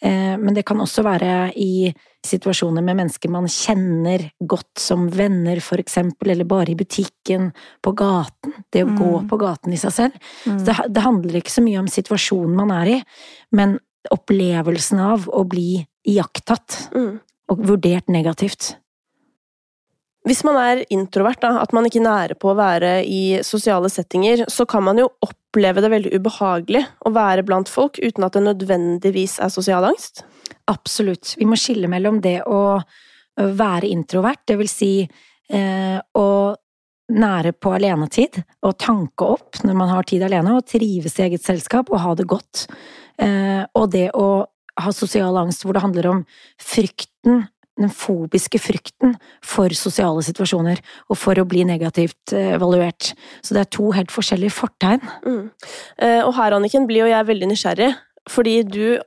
Men 0.01 0.55
det 0.57 0.63
kan 0.65 0.81
også 0.81 1.03
være 1.05 1.51
i 1.61 1.91
situasjoner 2.25 2.83
med 2.83 2.97
mennesker 2.97 3.29
man 3.29 3.45
kjenner 3.47 4.31
godt 4.41 4.79
som 4.81 5.07
venner, 5.09 5.59
for 5.61 5.77
eksempel, 5.77 6.31
eller 6.33 6.45
bare 6.45 6.71
i 6.73 6.75
butikken, 6.75 7.51
på 7.83 7.93
gaten. 7.95 8.53
Det 8.71 8.83
å 8.83 8.95
gå 8.97 9.21
Mm. 9.21 9.29
på 9.29 9.37
gaten 9.39 9.73
i 9.73 9.77
seg 9.77 9.91
selv. 9.91 10.13
Mm. 10.45 10.59
Så 10.59 10.65
det, 10.65 10.93
det 10.93 11.01
handler 11.03 11.37
ikke 11.41 11.51
så 11.55 11.63
mye 11.63 11.79
om 11.79 11.87
situasjonen 11.87 12.55
man 12.55 12.71
er 12.71 12.87
i, 12.97 13.03
men 13.51 13.79
opplevelsen 14.11 14.99
av 14.99 15.27
å 15.29 15.43
bli 15.47 15.85
iakttatt 16.07 16.89
Mm. 16.93 17.19
og 17.49 17.57
vurdert 17.65 18.07
negativt. 18.09 18.75
Hvis 20.27 20.43
man 20.43 20.57
er 20.59 20.81
introvert, 20.91 21.39
da, 21.39 21.53
at 21.61 21.71
man 21.75 21.85
ikke 21.87 22.03
nærer 22.03 22.35
på 22.39 22.51
å 22.51 22.57
være 22.57 22.99
i 23.07 23.39
sosiale 23.47 23.87
settinger, 23.91 24.43
så 24.51 24.65
kan 24.67 24.83
man 24.83 24.99
jo 24.99 25.07
oppleve 25.23 25.83
det 25.83 25.91
veldig 25.93 26.11
ubehagelig 26.19 26.83
å 27.07 27.13
være 27.15 27.45
blant 27.47 27.71
folk 27.71 27.99
uten 28.03 28.25
at 28.27 28.35
det 28.35 28.43
nødvendigvis 28.43 29.37
er 29.43 29.53
sosial 29.53 29.87
angst. 29.87 30.25
Absolutt. 30.67 31.37
Vi 31.39 31.47
må 31.47 31.55
skille 31.59 31.87
mellom 31.91 32.19
det 32.23 32.41
å 32.43 32.79
være 33.37 33.87
introvert, 33.87 34.43
det 34.49 34.57
vil 34.59 34.71
si 34.71 34.91
eh, 35.05 35.97
å 36.01 36.29
nære 37.07 37.53
på 37.55 37.71
alenetid 37.77 38.41
og 38.67 38.75
tanke 38.83 39.27
opp 39.37 39.61
når 39.63 39.77
man 39.79 39.91
har 39.93 40.07
tid 40.09 40.25
alene, 40.27 40.57
og 40.57 40.67
trives 40.67 41.15
i 41.19 41.27
eget 41.29 41.45
selskap 41.45 41.91
og 41.93 42.03
ha 42.03 42.15
det 42.19 42.27
godt. 42.27 42.65
Eh, 43.21 43.63
og 43.77 43.91
det 43.95 44.09
å 44.17 44.43
ha 44.77 44.93
sosial 44.93 45.37
angst 45.39 45.63
hvor 45.63 45.77
det 45.77 45.85
handler 45.85 46.09
om 46.11 46.25
frykten, 46.61 47.45
den 47.77 47.89
fobiske 47.93 48.59
frykten 48.59 49.15
for 49.45 49.69
sosiale 49.77 50.23
situasjoner 50.25 50.79
og 51.09 51.17
for 51.17 51.37
å 51.37 51.45
bli 51.47 51.63
negativt 51.67 52.33
eh, 52.33 52.55
evaluert. 52.55 53.13
Så 53.45 53.53
det 53.53 53.61
er 53.65 53.69
to 53.77 53.91
helt 53.95 54.11
forskjellige 54.13 54.55
fortegn. 54.57 55.03
Mm. 55.25 55.43
Eh, 55.99 56.21
Og 56.25 56.33
her, 56.35 56.51
Anniken, 56.57 56.87
blir 56.89 57.05
jo 57.05 57.11
jeg 57.13 57.25
veldig 57.29 57.51
nysgjerrig, 57.53 57.91
fordi 58.29 58.63
du 58.67 58.97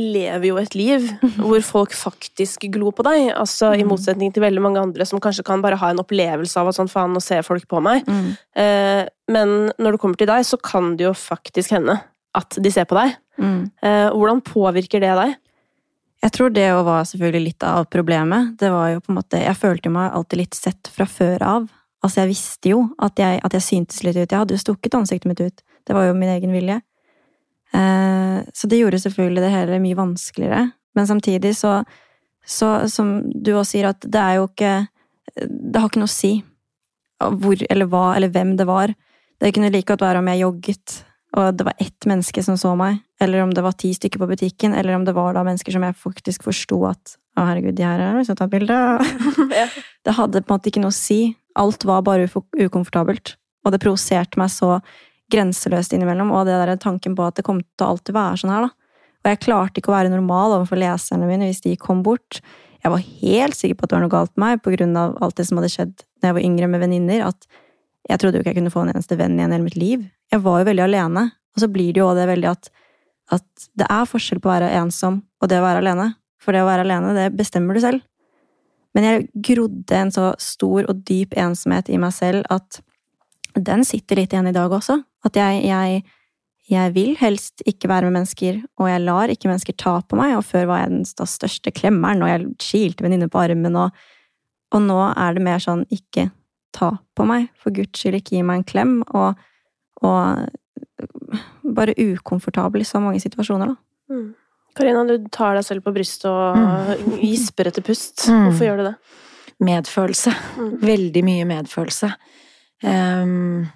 lever 0.00 0.46
jo 0.48 0.56
et 0.60 0.74
liv 0.78 1.08
hvor 1.42 1.60
folk 1.66 1.92
faktisk 1.92 2.62
glor 2.72 2.92
på 2.96 3.02
deg, 3.04 3.32
altså 3.36 3.72
i 3.74 3.82
Mm. 3.82 3.90
motsetning 3.90 4.32
til 4.32 4.40
veldig 4.44 4.62
mange 4.62 4.80
andre 4.80 5.04
som 5.04 5.20
kanskje 5.20 5.44
kan 5.44 5.60
bare 5.60 5.76
ha 5.76 5.90
en 5.90 5.98
opplevelse 6.00 6.56
av 6.56 6.68
at 6.70 6.76
sånn 6.78 6.88
faen, 6.88 7.12
nå 7.12 7.20
ser 7.20 7.42
folk 7.42 7.66
på 7.68 7.82
meg. 7.82 8.06
Mm. 8.06 8.36
Eh, 8.56 9.08
Men 9.30 9.70
når 9.78 9.92
det 9.92 10.00
kommer 10.00 10.16
til 10.18 10.26
deg, 10.26 10.42
så 10.46 10.56
kan 10.62 10.96
det 10.96 11.04
jo 11.04 11.12
faktisk 11.12 11.70
hende 11.70 12.00
at 12.34 12.56
de 12.58 12.70
ser 12.70 12.84
på 12.84 12.96
deg. 12.96 13.16
Mm. 13.38 13.70
Eh, 13.82 14.08
Hvordan 14.10 14.40
påvirker 14.42 15.00
det 15.00 15.12
deg? 15.14 15.36
Jeg 16.20 16.32
tror 16.36 16.52
det 16.52 16.66
var 16.84 17.06
selvfølgelig 17.08 17.44
litt 17.46 17.64
av 17.64 17.86
problemet. 17.92 18.54
Det 18.60 18.68
var 18.72 18.90
jo 18.92 19.00
på 19.00 19.12
en 19.12 19.18
måte, 19.20 19.40
Jeg 19.40 19.56
følte 19.56 19.92
meg 19.92 20.12
alltid 20.12 20.38
litt 20.42 20.54
sett 20.54 20.90
fra 20.92 21.06
før 21.08 21.42
av. 21.42 21.68
Altså, 22.04 22.20
jeg 22.22 22.30
visste 22.32 22.72
jo 22.72 22.82
at 23.00 23.18
jeg, 23.20 23.40
at 23.44 23.56
jeg 23.56 23.64
syntes 23.64 24.02
litt 24.04 24.16
ut. 24.16 24.30
Jeg 24.30 24.38
hadde 24.38 24.54
jo 24.56 24.60
stukket 24.60 24.96
ansiktet 24.96 25.28
mitt 25.28 25.40
ut. 25.40 25.62
Det 25.86 25.96
var 25.96 26.06
jo 26.08 26.14
min 26.16 26.28
egen 26.28 26.52
vilje. 26.52 26.80
Eh, 27.72 28.38
så 28.52 28.68
det 28.68 28.80
gjorde 28.80 29.00
selvfølgelig 29.00 29.42
det 29.44 29.52
hele 29.54 29.80
mye 29.80 29.96
vanskeligere. 29.96 30.62
Men 30.94 31.06
samtidig 31.06 31.54
så, 31.56 31.84
så 32.44 32.88
som 32.88 33.20
du 33.30 33.52
også 33.54 33.76
sier, 33.76 33.90
at 33.92 34.04
det 34.04 34.20
er 34.20 34.40
jo 34.40 34.48
ikke 34.48 34.72
Det 35.30 35.78
har 35.78 35.86
ikke 35.86 36.00
noe 36.02 36.10
å 36.10 36.10
si 36.10 36.32
hvor 37.20 37.60
eller 37.70 37.86
hva 37.86 38.16
eller 38.16 38.32
hvem 38.32 38.56
det 38.58 38.66
var. 38.66 38.92
Det 39.40 39.52
kunne 39.54 39.70
like 39.70 39.86
godt 39.88 40.02
være 40.02 40.18
om 40.18 40.28
jeg 40.32 40.40
jogget, 40.40 40.94
og 41.38 41.54
det 41.54 41.66
var 41.66 41.78
ett 41.78 42.06
menneske 42.10 42.42
som 42.42 42.56
så 42.58 42.72
meg, 42.78 42.98
eller 43.22 43.44
om 43.44 43.52
det 43.54 43.62
var 43.62 43.76
ti 43.78 43.92
stykker 43.94 44.18
på 44.18 44.28
butikken, 44.32 44.74
eller 44.74 44.96
om 44.96 45.04
det 45.06 45.14
var 45.14 45.36
da 45.36 45.44
mennesker 45.46 45.74
som 45.74 45.84
jeg 45.86 45.98
faktisk 45.98 46.46
forsto 46.46 46.80
at 46.88 47.14
å 47.38 47.44
herregud, 47.46 47.76
de 47.78 47.86
her 47.86 48.02
har 48.02 48.16
lyst 48.18 48.32
til 48.32 48.38
å 48.38 48.40
ta 48.40 48.48
bilde. 48.50 48.78
Ja. 49.60 49.68
Det 50.06 50.16
hadde 50.16 50.42
på 50.42 50.50
en 50.50 50.58
måte 50.58 50.72
ikke 50.72 50.82
noe 50.82 50.94
å 50.94 50.96
si. 50.96 51.36
Alt 51.58 51.86
var 51.86 52.02
bare 52.06 52.26
ukomfortabelt. 52.26 53.36
Og 53.66 53.74
det 53.74 53.82
provoserte 53.82 54.40
meg 54.40 54.50
så 54.54 54.78
grenseløst 55.30 55.94
innimellom, 55.94 56.32
og 56.34 56.48
det 56.48 56.58
der 56.58 56.74
tanken 56.80 57.14
på 57.14 57.26
at 57.26 57.38
det 57.38 57.46
kom 57.46 57.60
til 57.62 57.86
å 57.86 57.94
alltid 57.94 58.16
være 58.16 58.42
sånn 58.42 58.54
her, 58.54 58.66
da. 58.66 58.74
Og 59.20 59.28
jeg 59.28 59.42
klarte 59.44 59.80
ikke 59.80 59.92
å 59.92 59.98
være 59.98 60.12
normal 60.12 60.56
overfor 60.56 60.80
leserne 60.80 61.28
mine 61.28 61.50
hvis 61.50 61.60
de 61.62 61.74
kom 61.78 62.00
bort. 62.02 62.40
Jeg 62.80 62.92
var 62.94 63.02
helt 63.04 63.56
sikker 63.58 63.76
på 63.76 63.84
at 63.84 63.92
det 63.92 63.98
var 63.98 64.06
noe 64.06 64.14
galt 64.14 64.32
med 64.34 64.46
meg, 64.46 64.62
på 64.64 64.72
grunn 64.72 64.96
av 64.96 65.18
alt 65.20 65.36
det 65.36 65.44
som 65.46 65.60
hadde 65.60 65.70
skjedd 65.72 65.92
da 66.20 66.30
jeg 66.30 66.38
var 66.38 66.46
yngre 66.46 66.70
med 66.72 66.82
venninner, 66.82 67.26
at 67.28 67.46
jeg 68.08 68.22
trodde 68.22 68.40
jo 68.40 68.42
ikke 68.42 68.54
jeg 68.54 68.58
kunne 68.62 68.72
få 68.72 68.86
en 68.86 68.94
eneste 68.94 69.18
venn 69.20 69.36
igjen 69.36 69.52
i 69.52 69.56
hele 69.58 69.66
mitt 69.66 69.76
liv. 69.78 70.08
Jeg 70.30 70.42
var 70.44 70.60
jo 70.60 70.68
veldig 70.70 70.86
alene. 70.86 71.26
Og 71.54 71.64
så 71.64 71.68
blir 71.70 71.94
det 71.94 72.02
jo 72.02 72.10
det 72.14 72.28
veldig 72.30 72.50
at, 72.50 72.70
at 73.34 73.66
det 73.78 73.88
er 73.90 74.08
forskjell 74.08 74.40
på 74.42 74.50
å 74.50 74.54
være 74.54 74.70
ensom 74.80 75.22
og 75.40 75.50
det 75.50 75.58
å 75.58 75.64
være 75.66 75.82
alene. 75.82 76.12
For 76.40 76.56
det 76.56 76.62
å 76.64 76.68
være 76.68 76.86
alene, 76.86 77.16
det 77.16 77.26
bestemmer 77.36 77.76
du 77.76 77.82
selv. 77.82 78.04
Men 78.96 79.06
jeg 79.06 79.26
grodde 79.50 79.98
en 79.98 80.12
så 80.14 80.30
stor 80.42 80.86
og 80.88 81.02
dyp 81.06 81.36
ensomhet 81.38 81.90
i 81.92 81.98
meg 82.00 82.14
selv 82.14 82.46
at 82.50 82.80
den 83.54 83.84
sitter 83.86 84.18
litt 84.18 84.32
igjen 84.34 84.50
i 84.50 84.54
dag 84.54 84.72
også. 84.72 84.96
At 85.26 85.36
jeg, 85.36 85.60
jeg, 85.66 86.00
jeg 86.70 86.94
vil 86.96 87.12
helst 87.20 87.62
ikke 87.68 87.90
være 87.90 88.08
med 88.08 88.20
mennesker, 88.20 88.62
og 88.80 88.90
jeg 88.90 89.04
lar 89.04 89.32
ikke 89.32 89.50
mennesker 89.50 89.76
ta 89.78 89.98
på 90.06 90.18
meg. 90.18 90.36
Og 90.38 90.46
før 90.46 90.70
var 90.70 90.84
jeg 90.84 90.94
den 90.94 91.28
største 91.28 91.74
klemmeren, 91.74 92.24
og 92.24 92.32
jeg 92.32 92.48
kilte 92.62 93.06
venninner 93.06 93.30
på 93.30 93.42
armen. 93.42 93.78
Og, 93.78 94.02
og 94.74 94.84
nå 94.86 94.98
er 95.12 95.36
det 95.36 95.44
mer 95.46 95.62
sånn 95.62 95.84
ikke 95.92 96.30
ta 96.74 96.94
på 97.18 97.26
meg, 97.26 97.50
for 97.58 97.74
guds 97.74 97.98
skyld, 97.98 98.20
ikke 98.20 98.38
gi 98.38 98.44
meg 98.46 98.62
en 98.62 98.68
klem. 98.70 98.98
Og, 99.10 99.38
og 100.06 100.46
bare 101.76 101.94
ukomfortabel 101.98 102.82
i 102.82 102.88
så 102.88 103.00
mange 103.02 103.20
situasjoner, 103.22 103.72
da. 103.72 104.14
Mm. 104.14 104.28
Karina, 104.76 105.02
du 105.06 105.26
tar 105.32 105.56
deg 105.58 105.66
selv 105.66 105.84
på 105.86 105.92
brystet 105.94 106.28
og 106.30 107.18
gisper 107.24 107.70
etter 107.70 107.84
pust. 107.84 108.28
Mm. 108.28 108.46
Hvorfor 108.48 108.68
gjør 108.68 108.80
du 108.80 108.86
det? 108.90 108.94
Medfølelse. 109.60 110.32
Mm. 110.56 110.70
Veldig 110.88 111.24
mye 111.26 111.48
medfølelse. 111.50 112.10
Ehm, 112.86 113.66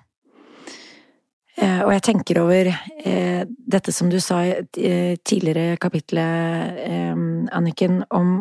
eh, 1.58 1.82
og 1.84 1.92
jeg 1.92 2.04
tenker 2.08 2.40
over 2.40 2.70
eh, 2.70 3.44
dette 3.44 3.92
som 3.92 4.08
du 4.12 4.16
sa 4.22 4.40
i 4.46 4.54
eh, 4.54 5.18
tidligere 5.20 5.76
kapitlet, 5.82 6.80
eh, 6.86 7.12
Anniken, 7.58 8.00
om 8.14 8.38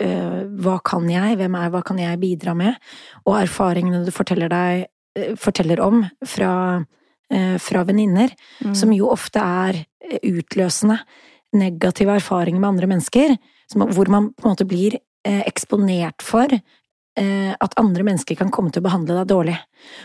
eh, 0.00 0.42
hva 0.58 0.80
kan 0.84 1.06
jeg, 1.10 1.38
hvem 1.38 1.56
er 1.60 1.72
hva 1.74 1.84
kan 1.86 2.00
jeg 2.02 2.20
bidra 2.22 2.56
med? 2.58 2.76
Og 3.26 3.38
erfaringene 3.44 4.04
du 4.06 4.12
forteller, 4.14 4.50
deg, 4.52 4.88
eh, 5.18 5.34
forteller 5.38 5.82
om 5.84 6.02
fra, 6.26 6.50
fra 7.58 7.82
venninner, 7.84 8.30
Mm. 8.64 8.74
som 8.74 8.92
jo 8.92 9.08
ofte 9.10 9.40
er 9.42 9.84
eh, 10.00 10.18
utløsende 10.22 11.00
negative 11.52 12.14
erfaringer 12.20 12.60
med 12.60 12.68
andre 12.68 12.86
mennesker, 12.86 13.36
som, 13.70 13.82
hvor 13.90 14.08
man 14.08 14.30
på 14.32 14.46
en 14.46 14.54
måte 14.54 14.66
blir 14.68 14.98
eh, 15.24 15.42
eksponert 15.46 16.22
for 16.22 16.46
eh, 16.52 17.54
at 17.58 17.74
andre 17.80 18.04
mennesker 18.04 18.36
kan 18.36 18.50
komme 18.50 18.70
til 18.70 18.82
å 18.82 18.86
behandle 18.88 19.16
deg 19.18 19.30
dårlig. 19.32 19.56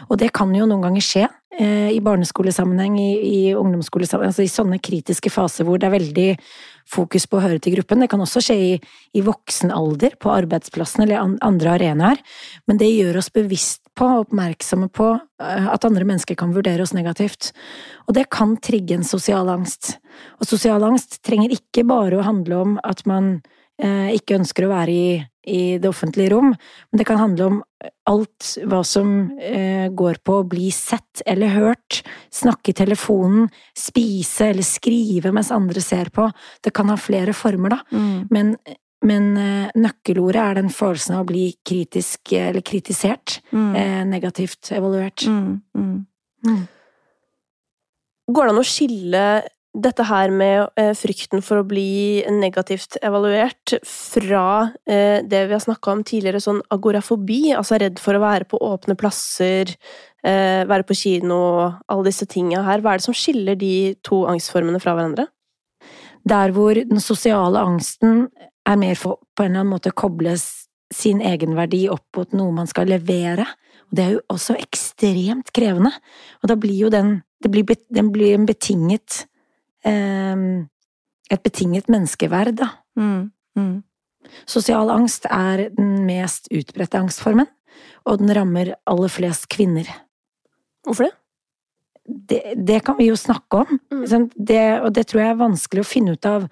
Og 0.10 0.18
det 0.18 0.32
kan 0.34 0.54
jo 0.56 0.66
noen 0.66 0.82
ganger 0.82 1.02
skje 1.06 1.28
eh, 1.60 1.92
i 1.92 2.00
barneskolesammenheng, 2.00 2.98
i, 3.00 3.12
i 3.22 3.54
ungdomsskolesammenheng, 3.54 4.32
altså 4.32 4.46
i 4.46 4.52
sånne 4.52 4.80
kritiske 4.82 5.30
faser 5.30 5.68
hvor 5.68 5.78
det 5.78 5.90
er 5.90 5.98
veldig 6.00 6.30
fokus 6.92 7.28
på 7.30 7.40
å 7.40 7.44
høre 7.46 7.60
til 7.64 7.78
gruppen. 7.78 8.04
Det 8.04 8.10
kan 8.12 8.22
også 8.24 8.44
skje 8.44 8.58
i, 8.58 8.72
i 9.16 9.24
voksen 9.26 9.72
alder, 9.74 10.18
på 10.20 10.32
arbeidsplassen 10.34 11.06
eller 11.06 11.38
andre 11.44 11.76
arenaer, 11.78 12.22
men 12.68 12.82
det 12.82 12.92
gjør 12.92 13.22
oss 13.22 13.32
bevisst 13.34 13.84
på, 13.98 14.08
og 14.08 14.28
oppmerksomme 14.28 14.90
på, 14.94 15.14
eh, 15.44 15.70
at 15.72 15.88
andre 15.88 16.08
mennesker 16.08 16.38
kan 16.40 16.54
vurdere 16.56 16.86
oss 16.86 16.96
negativt. 16.98 17.52
Og 18.08 18.16
det 18.18 18.30
kan 18.34 18.58
trigge 18.64 18.98
en 18.98 19.08
sosial 19.08 19.50
angst. 19.52 19.96
Og 20.40 20.50
sosial 20.50 20.84
angst 20.88 21.22
trenger 21.28 21.54
ikke 21.56 21.86
bare 21.88 22.20
å 22.20 22.28
handle 22.28 22.62
om 22.66 22.78
at 22.88 23.06
man 23.10 23.40
ikke 23.80 24.36
ønsker 24.38 24.66
å 24.68 24.72
være 24.74 24.94
i, 24.94 25.14
i 25.48 25.62
det 25.82 25.90
offentlige 25.90 26.30
rom, 26.36 26.52
men 26.52 27.00
det 27.00 27.06
kan 27.08 27.18
handle 27.18 27.46
om 27.48 27.56
alt 28.06 28.50
hva 28.70 28.84
som 28.86 29.32
eh, 29.42 29.88
går 29.90 30.20
på 30.22 30.36
å 30.42 30.46
bli 30.46 30.68
sett 30.76 31.24
eller 31.26 31.50
hørt, 31.56 32.02
snakke 32.30 32.74
i 32.74 32.78
telefonen, 32.78 33.48
spise 33.78 34.52
eller 34.52 34.68
skrive 34.68 35.32
mens 35.34 35.50
andre 35.56 35.82
ser 35.82 36.12
på. 36.14 36.28
Det 36.62 36.74
kan 36.78 36.92
ha 36.94 36.98
flere 37.02 37.34
former, 37.34 37.74
da. 37.74 37.80
Mm. 37.96 38.28
Men, 38.30 38.52
men 39.08 39.32
eh, 39.42 39.72
nøkkelordet 39.82 40.44
er 40.44 40.60
den 40.60 40.70
følelsen 40.70 41.18
av 41.18 41.24
å 41.26 41.30
bli 41.32 41.48
kritisk 41.66 42.36
eller 42.38 42.62
kritisert, 42.62 43.40
Mm. 43.52 43.72
eh, 43.76 44.04
negativt 44.12 44.70
evaluert. 44.78 45.26
Mm. 45.26 45.62
Mm. 45.74 46.06
Mm. 46.46 46.62
Går 48.32 48.46
det 48.48 48.54
an 48.54 48.62
å 48.62 48.68
skille 48.68 49.24
dette 49.72 50.04
her 50.04 50.32
med 50.36 50.68
eh, 50.80 50.92
frykten 50.98 51.44
for 51.46 51.62
å 51.62 51.68
bli 51.68 52.24
negativt 52.34 52.98
evaluert 53.06 53.78
fra 53.88 54.72
eh, 54.84 55.24
det 55.24 55.46
vi 55.48 55.56
har 55.56 55.64
snakka 55.64 55.94
om 55.94 56.02
tidligere, 56.08 56.42
sånn 56.44 56.60
agorafobi, 56.76 57.54
altså 57.56 57.80
redd 57.80 58.02
for 58.04 58.18
å 58.18 58.24
være 58.24 58.50
på 58.52 58.60
åpne 58.68 58.98
plasser, 59.00 59.72
eh, 60.28 60.64
være 60.68 60.88
på 60.88 60.98
kino, 61.00 61.40
alle 61.88 62.10
disse 62.10 62.28
tinga 62.28 62.66
her, 62.68 62.84
hva 62.84 62.94
er 62.94 63.02
det 63.02 63.08
som 63.08 63.16
skiller 63.16 63.60
de 63.60 63.96
to 64.04 64.26
angstformene 64.32 64.82
fra 64.84 64.98
hverandre? 64.98 65.30
Der 66.28 66.52
hvor 66.54 66.76
den 66.76 67.02
sosiale 67.02 67.64
angsten 67.64 68.28
er 68.68 68.78
mer 68.78 69.00
for 69.00 69.24
på 69.34 69.46
en 69.46 69.54
eller 69.54 69.64
annen 69.64 69.74
måte 69.78 69.96
kobles 69.96 70.68
sin 70.92 71.24
egenverdi 71.24 71.86
opp 71.90 72.20
mot 72.20 72.36
noe 72.36 72.52
man 72.60 72.68
skal 72.68 72.92
levere, 72.92 73.48
og 73.88 73.96
det 73.96 74.04
er 74.04 74.16
jo 74.18 74.24
også 74.36 74.60
ekstremt 74.60 75.56
krevende, 75.56 75.96
og 76.44 76.52
da 76.52 76.60
blir 76.60 76.76
jo 76.76 76.92
den, 76.92 77.22
blir, 77.48 77.64
den 77.88 78.12
blir 78.12 78.36
en 78.36 78.50
betinget 78.50 79.24
et 79.86 81.44
betinget 81.44 81.88
menneskeverd, 81.90 82.60
da. 82.60 82.68
Mm. 83.00 83.32
Mm. 83.58 83.80
Sosial 84.50 84.92
angst 84.94 85.26
er 85.30 85.70
den 85.76 86.04
mest 86.08 86.52
utbredte 86.54 87.00
angstformen, 87.00 87.50
og 88.06 88.22
den 88.22 88.34
rammer 88.36 88.76
aller 88.90 89.12
flest 89.12 89.50
kvinner. 89.52 89.90
Hvorfor 90.86 91.10
det? 91.10 91.16
Det, 92.06 92.42
det 92.58 92.80
kan 92.84 92.98
vi 92.98 93.12
jo 93.12 93.16
snakke 93.16 93.62
om, 93.62 93.80
mm. 93.94 94.30
det, 94.36 94.64
og 94.82 94.94
det 94.96 95.06
tror 95.08 95.22
jeg 95.22 95.34
er 95.34 95.44
vanskelig 95.44 95.84
å 95.84 95.88
finne 95.88 96.16
ut 96.18 96.28
av 96.28 96.48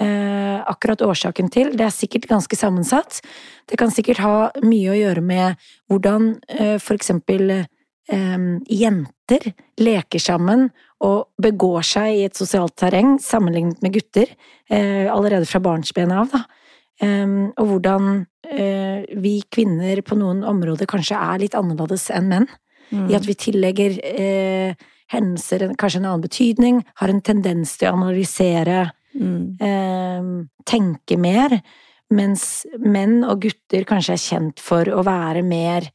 eh, 0.00 0.60
akkurat 0.70 1.02
årsaken 1.02 1.50
til. 1.52 1.72
Det 1.76 1.86
er 1.86 1.94
sikkert 1.94 2.28
ganske 2.30 2.56
sammensatt. 2.56 3.18
Det 3.68 3.78
kan 3.80 3.92
sikkert 3.92 4.22
ha 4.24 4.36
mye 4.64 4.92
å 4.92 4.98
gjøre 4.98 5.24
med 5.24 5.66
hvordan 5.90 6.36
eh, 6.48 6.76
for 6.82 6.96
eksempel 6.96 7.50
eh, 7.56 8.46
jenter 8.70 9.50
leker 9.82 10.22
sammen 10.22 10.68
og 11.04 11.42
begår 11.42 11.84
seg 11.86 12.18
i 12.18 12.24
et 12.28 12.38
sosialt 12.38 12.76
terreng 12.80 13.16
sammenlignet 13.22 13.82
med 13.84 13.94
gutter, 13.96 14.30
eh, 14.70 15.06
allerede 15.12 15.48
fra 15.48 15.60
barnsben 15.64 16.12
av, 16.14 16.30
da. 16.32 16.44
Og 17.04 17.66
hvordan 17.66 18.04
uh, 18.22 18.98
vi 19.18 19.32
kvinner 19.50 19.98
på 20.06 20.14
noen 20.14 20.44
områder 20.46 20.86
kanskje 20.86 21.18
er 21.18 21.40
litt 21.42 21.56
annerledes 21.58 22.04
enn 22.14 22.28
menn. 22.30 22.46
Mm. 22.94 23.08
I 23.10 23.16
at 23.18 23.26
vi 23.26 23.34
tillegger 23.34 23.96
uh, 23.98 24.84
hendelser 25.10 25.66
kanskje 25.74 26.00
en 26.00 26.06
annen 26.06 26.22
betydning, 26.22 26.78
har 27.02 27.10
en 27.10 27.20
tendens 27.26 27.74
til 27.80 27.90
å 27.90 27.96
analysere, 27.98 28.86
mm. 29.18 29.58
tenke 30.70 31.18
mer, 31.20 31.58
mens 32.14 32.64
menn 32.78 33.18
og 33.26 33.42
gutter 33.42 33.84
kanskje 33.90 34.14
er 34.14 34.22
kjent 34.22 34.62
for 34.62 34.88
å 34.94 35.02
være 35.06 35.42
mer 35.46 35.90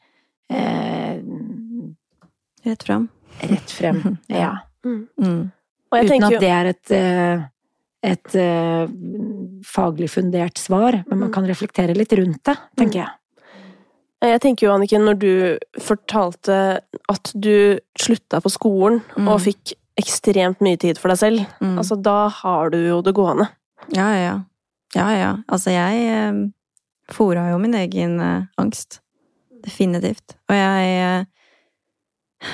Rett 2.64 2.84
frem. 2.84 3.08
Rett 3.40 3.72
frem, 3.72 4.18
ja. 4.28 4.69
Mm. 4.86 5.00
Mm. 5.20 5.40
Uten 5.90 6.28
at 6.28 6.36
det 6.42 6.52
er 6.54 6.70
et, 6.70 6.92
eh, 6.96 7.46
et, 8.06 8.28
et 8.28 8.36
eh, 8.42 8.92
faglig 9.66 10.10
fundert 10.14 10.62
svar, 10.62 11.02
men 11.08 11.16
man 11.16 11.30
mm. 11.30 11.34
kan 11.36 11.48
reflektere 11.50 11.98
litt 11.98 12.14
rundt 12.20 12.44
det, 12.48 12.58
tenker 12.80 13.04
jeg. 13.04 13.16
Jeg 14.20 14.42
tenker 14.44 14.68
jo, 14.68 14.74
Anniken, 14.76 15.06
når 15.08 15.20
du 15.20 15.32
fortalte 15.80 16.56
at 17.08 17.32
du 17.40 17.80
slutta 18.00 18.42
på 18.44 18.52
skolen 18.52 19.00
mm. 19.16 19.30
og 19.32 19.40
fikk 19.46 19.78
ekstremt 20.00 20.60
mye 20.64 20.80
tid 20.80 21.00
for 21.00 21.12
deg 21.12 21.22
selv, 21.22 21.46
mm. 21.64 21.78
altså 21.80 21.96
da 22.00 22.18
har 22.42 22.72
du 22.74 22.80
jo 22.82 23.00
det 23.04 23.16
gående. 23.16 23.48
Ja, 23.96 24.10
ja. 24.16 24.36
Ja, 24.96 25.08
ja. 25.14 25.30
Altså, 25.48 25.72
jeg 25.72 26.02
eh, 26.10 26.40
fora 27.14 27.50
jo 27.52 27.60
min 27.62 27.78
egen 27.78 28.20
eh, 28.24 28.50
angst. 28.62 29.02
Definitivt. 29.64 30.38
Og 30.50 30.56
jeg 30.56 30.92
eh, 31.00 32.50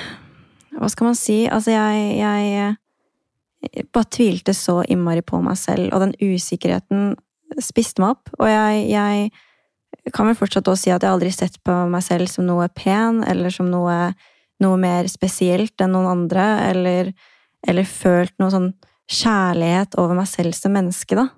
hva 0.76 0.88
skal 0.92 1.10
man 1.10 1.18
si? 1.18 1.44
Altså, 1.48 1.72
jeg, 1.72 2.16
jeg 2.20 3.86
bare 3.94 4.10
tvilte 4.12 4.54
så 4.56 4.80
innmari 4.88 5.24
på 5.26 5.40
meg 5.44 5.58
selv, 5.60 5.90
og 5.94 6.04
den 6.04 6.14
usikkerheten 6.20 7.14
spiste 7.62 8.02
meg 8.02 8.16
opp. 8.16 8.32
Og 8.38 8.50
jeg, 8.50 8.86
jeg 8.90 10.12
kan 10.14 10.28
vel 10.28 10.38
fortsatt 10.38 10.68
også 10.68 10.86
si 10.86 10.94
at 10.94 11.04
jeg 11.04 11.12
aldri 11.12 11.32
sett 11.34 11.58
på 11.66 11.74
meg 11.90 12.04
selv 12.04 12.30
som 12.30 12.46
noe 12.48 12.68
pen, 12.74 13.22
eller 13.26 13.54
som 13.54 13.70
noe, 13.70 13.96
noe 14.62 14.80
mer 14.80 15.08
spesielt 15.10 15.80
enn 15.82 15.94
noen 15.96 16.10
andre, 16.12 16.46
eller, 16.68 17.10
eller 17.66 17.88
følt 17.88 18.36
noe 18.42 18.52
sånn 18.52 18.70
kjærlighet 19.06 19.98
over 20.02 20.18
meg 20.18 20.30
selv 20.30 20.56
som 20.58 20.74
menneske, 20.74 21.18
da. 21.18 21.28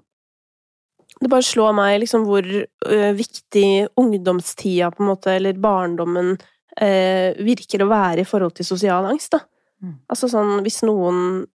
Det 1.18 1.26
bare 1.32 1.42
slår 1.42 1.72
meg 1.74 1.96
liksom 2.04 2.28
hvor 2.28 2.46
ø, 2.46 2.98
viktig 3.18 3.88
ungdomstida, 3.98 4.92
på 4.94 5.02
en 5.02 5.10
måte, 5.10 5.32
eller 5.34 5.58
barndommen, 5.58 6.36
eh, 6.36 6.54
virker 6.78 7.82
å 7.82 7.88
være 7.90 8.22
i 8.22 8.28
forhold 8.28 8.54
til 8.54 8.66
sosial 8.68 9.08
angst, 9.10 9.32
da. 9.34 9.40
Mm. 9.82 9.94
Altså 10.10 10.28
sånn 10.30 10.60
hvis 10.62 10.82
noen 10.86 11.46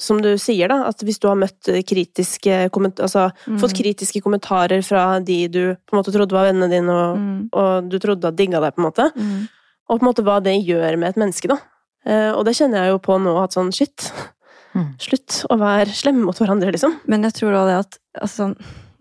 som 0.00 0.20
du 0.24 0.30
sier, 0.40 0.68
da, 0.72 0.86
at 0.88 1.02
hvis 1.04 1.18
du 1.20 1.26
har 1.28 1.38
møtt 1.40 1.68
kritiske 1.88 2.58
altså 2.68 3.26
mm. 3.28 3.58
fått 3.60 3.74
kritiske 3.76 4.22
kommentarer 4.24 4.80
fra 4.84 5.18
de 5.24 5.38
du 5.52 5.60
på 5.76 5.94
en 5.94 6.00
måte 6.00 6.12
trodde 6.14 6.36
var 6.36 6.48
vennene 6.48 6.68
dine, 6.72 6.92
og, 6.92 7.20
mm. 7.20 7.42
og 7.56 7.90
du 7.92 7.98
trodde 8.00 8.28
at 8.28 8.38
digga 8.38 8.60
deg, 8.62 8.76
på 8.76 8.82
en 8.82 8.88
måte, 8.88 9.08
mm. 9.12 9.42
og 9.88 9.98
på 9.98 10.04
en 10.04 10.08
måte 10.10 10.24
hva 10.26 10.38
det 10.44 10.56
gjør 10.58 10.96
med 11.00 11.12
et 11.12 11.20
menneske, 11.20 11.50
da. 11.52 11.60
Eh, 12.06 12.30
og 12.32 12.44
det 12.46 12.56
kjenner 12.58 12.84
jeg 12.84 12.94
jo 12.94 13.04
på 13.04 13.18
nå, 13.20 13.36
at 13.42 13.56
sånn 13.56 13.72
shit, 13.74 14.08
mm. 14.76 14.90
slutt 15.02 15.40
å 15.52 15.58
være 15.60 15.96
slemme 15.96 16.24
mot 16.28 16.40
hverandre, 16.40 16.72
liksom. 16.76 17.00
Men 17.10 17.26
jeg 17.28 17.38
tror 17.40 17.56
da 17.56 17.64
det 17.68 17.78
at 17.84 18.02
altså 18.26 18.52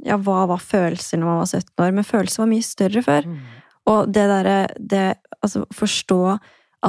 Ja, 0.06 0.20
hva 0.22 0.44
var 0.46 0.62
følelser 0.62 1.18
når 1.18 1.30
man 1.32 1.38
var 1.40 1.48
17 1.50 1.82
år? 1.82 1.94
Men 1.96 2.06
følelser 2.06 2.44
var 2.44 2.50
mye 2.52 2.66
større 2.66 3.02
før. 3.02 3.26
Mm. 3.26 3.38
Og 3.90 4.12
det 4.14 4.26
derre 4.30 4.58
det 4.78 5.06
Altså, 5.46 5.64
forstå 5.76 6.20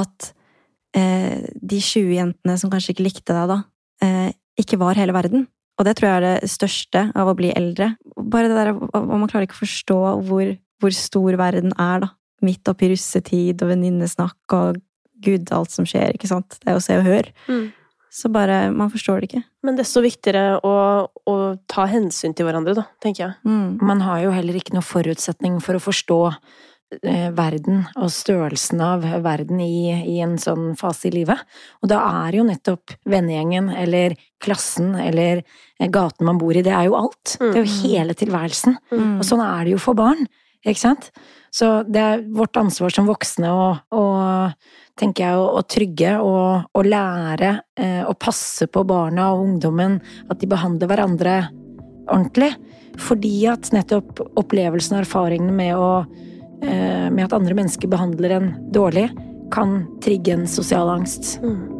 at 0.01 0.31
eh, 0.97 1.45
de 1.53 1.79
20 1.81 2.15
jentene 2.17 2.57
som 2.59 2.71
kanskje 2.73 2.95
ikke 2.95 3.07
likte 3.07 3.35
deg 3.35 3.51
da, 3.53 3.61
eh, 4.03 4.31
ikke 4.59 4.79
var 4.81 4.99
hele 4.99 5.15
verden. 5.15 5.47
Og 5.77 5.85
det 5.85 5.97
tror 5.97 6.09
jeg 6.09 6.17
er 6.17 6.25
det 6.25 6.49
største 6.49 7.03
av 7.13 7.29
å 7.29 7.35
bli 7.37 7.51
eldre. 7.53 7.91
Bare 8.17 8.49
det 8.49 8.57
der, 8.57 8.73
og 8.73 9.11
Man 9.11 9.29
klarer 9.29 9.45
ikke 9.45 9.59
å 9.59 9.65
forstå 9.65 9.99
hvor, 10.25 10.55
hvor 10.81 10.95
stor 10.95 11.37
verden 11.37 11.75
er, 11.77 12.07
da. 12.07 12.13
Midt 12.45 12.69
oppi 12.69 12.91
russetid 12.91 13.63
og 13.65 13.71
venninnesnakk 13.71 14.53
og 14.53 14.81
gud, 15.25 15.49
alt 15.53 15.73
som 15.73 15.87
skjer, 15.89 16.13
ikke 16.13 16.29
sant. 16.29 16.59
Det 16.61 16.69
er 16.69 16.77
jo 16.77 16.83
Se 16.85 16.97
og 16.99 17.05
Hør. 17.07 17.29
Mm. 17.49 17.67
Så 18.17 18.29
bare 18.33 18.71
Man 18.73 18.89
forstår 18.89 19.21
det 19.21 19.29
ikke. 19.29 19.43
Men 19.65 19.77
desto 19.77 20.01
viktigere 20.01 20.57
å, 20.65 20.75
å 21.05 21.35
ta 21.69 21.85
hensyn 21.89 22.33
til 22.37 22.47
hverandre, 22.47 22.73
da, 22.77 22.87
tenker 23.03 23.25
jeg. 23.25 23.37
Mm. 23.45 23.77
Man 23.85 24.01
har 24.05 24.23
jo 24.25 24.33
heller 24.33 24.57
ikke 24.57 24.73
noen 24.77 24.85
forutsetning 24.85 25.59
for 25.61 25.77
å 25.77 25.83
forstå 25.83 26.21
verden 27.35 27.81
og 27.99 28.11
størrelsen 28.13 28.79
av 28.83 29.03
verden 29.23 29.59
i, 29.59 29.91
i, 29.91 30.17
en 30.23 30.37
sånn 30.39 30.71
fase 30.79 31.09
i 31.09 31.13
livet. 31.17 31.41
Og 31.83 31.91
da 31.91 31.99
er 32.23 32.37
jo 32.39 32.45
nettopp 32.47 32.95
vennegjengen 33.09 33.69
eller 33.75 34.15
klassen 34.43 34.93
eller 34.95 35.41
eh, 35.43 35.89
gaten 35.91 36.27
man 36.27 36.39
bor 36.39 36.55
i, 36.55 36.63
det 36.63 36.71
er 36.71 36.87
jo 36.87 36.95
alt. 36.99 37.35
Det 37.41 37.51
er 37.51 37.65
jo 37.65 37.67
mm. 37.67 37.81
hele 37.83 38.15
tilværelsen. 38.17 38.77
Mm. 38.93 39.17
Og 39.19 39.27
sånn 39.27 39.43
er 39.43 39.67
det 39.67 39.75
jo 39.75 39.81
for 39.83 39.99
barn, 39.99 40.23
ikke 40.63 40.83
sant? 40.85 41.09
Så 41.51 41.81
det 41.87 42.03
er 42.03 42.23
vårt 42.35 42.57
ansvar 42.59 42.93
som 42.93 43.07
voksne 43.09 43.51
å, 43.51 43.67
å 43.91 44.05
tenker 44.99 45.27
jeg, 45.27 45.43
å, 45.43 45.61
trygge 45.67 46.15
og, 46.23 46.71
å 46.71 46.85
lære 46.85 47.51
eh, 47.79 48.03
å 48.07 48.15
passe 48.19 48.69
på 48.71 48.85
barna 48.87 49.33
og 49.33 49.43
ungdommen, 49.43 49.99
at 50.31 50.39
de 50.39 50.49
behandler 50.49 50.91
hverandre 50.91 51.37
ordentlig. 52.07 52.53
Fordi 52.97 53.35
at 53.51 53.73
nettopp 53.75 54.23
opplevelsen 54.39 54.95
og 54.95 55.03
erfaringene 55.03 55.53
med 55.53 55.75
å 55.77 55.91
Eh, 56.07 56.35
med 56.61 57.23
at 57.23 57.33
andre 57.35 57.55
mennesker 57.57 57.89
behandler 57.91 58.33
en 58.37 58.47
dårlig, 58.73 59.07
kan 59.53 59.79
trigge 60.03 60.33
en 60.33 60.47
sosial 60.49 60.89
angst. 60.91 61.37
Mm. 61.43 61.77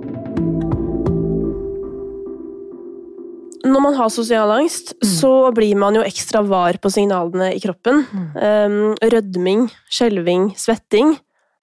Når 3.68 3.84
man 3.84 3.98
har 3.98 4.10
sosial 4.14 4.52
angst, 4.54 4.94
mm. 5.02 5.08
så 5.10 5.32
blir 5.56 5.76
man 5.80 5.98
jo 5.98 6.06
ekstra 6.06 6.44
var 6.48 6.78
på 6.82 6.92
signalene 6.94 7.52
i 7.56 7.62
kroppen. 7.64 8.06
Mm. 8.14 8.94
Rødming, 9.02 9.66
skjelving, 9.92 10.52
svetting. 10.60 11.18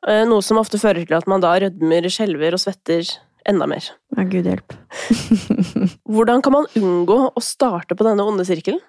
Uh, 0.05 0.25
noe 0.29 0.45
som 0.45 0.61
ofte 0.61 0.81
fører 0.81 1.07
til 1.07 1.17
at 1.17 1.29
man 1.31 1.41
da 1.41 1.55
rødmer, 1.63 2.11
skjelver 2.13 2.57
og 2.57 2.61
svetter 2.61 3.09
enda 3.49 3.69
mer. 3.69 3.87
Ja, 4.17 4.27
gud 4.29 4.49
hjelp. 4.49 4.77
Hvordan 6.15 6.45
kan 6.45 6.55
man 6.59 6.69
unngå 6.77 7.19
å 7.33 7.45
starte 7.45 7.97
på 7.97 8.07
denne 8.07 8.27
onde 8.27 8.45
sirkelen? 8.49 8.83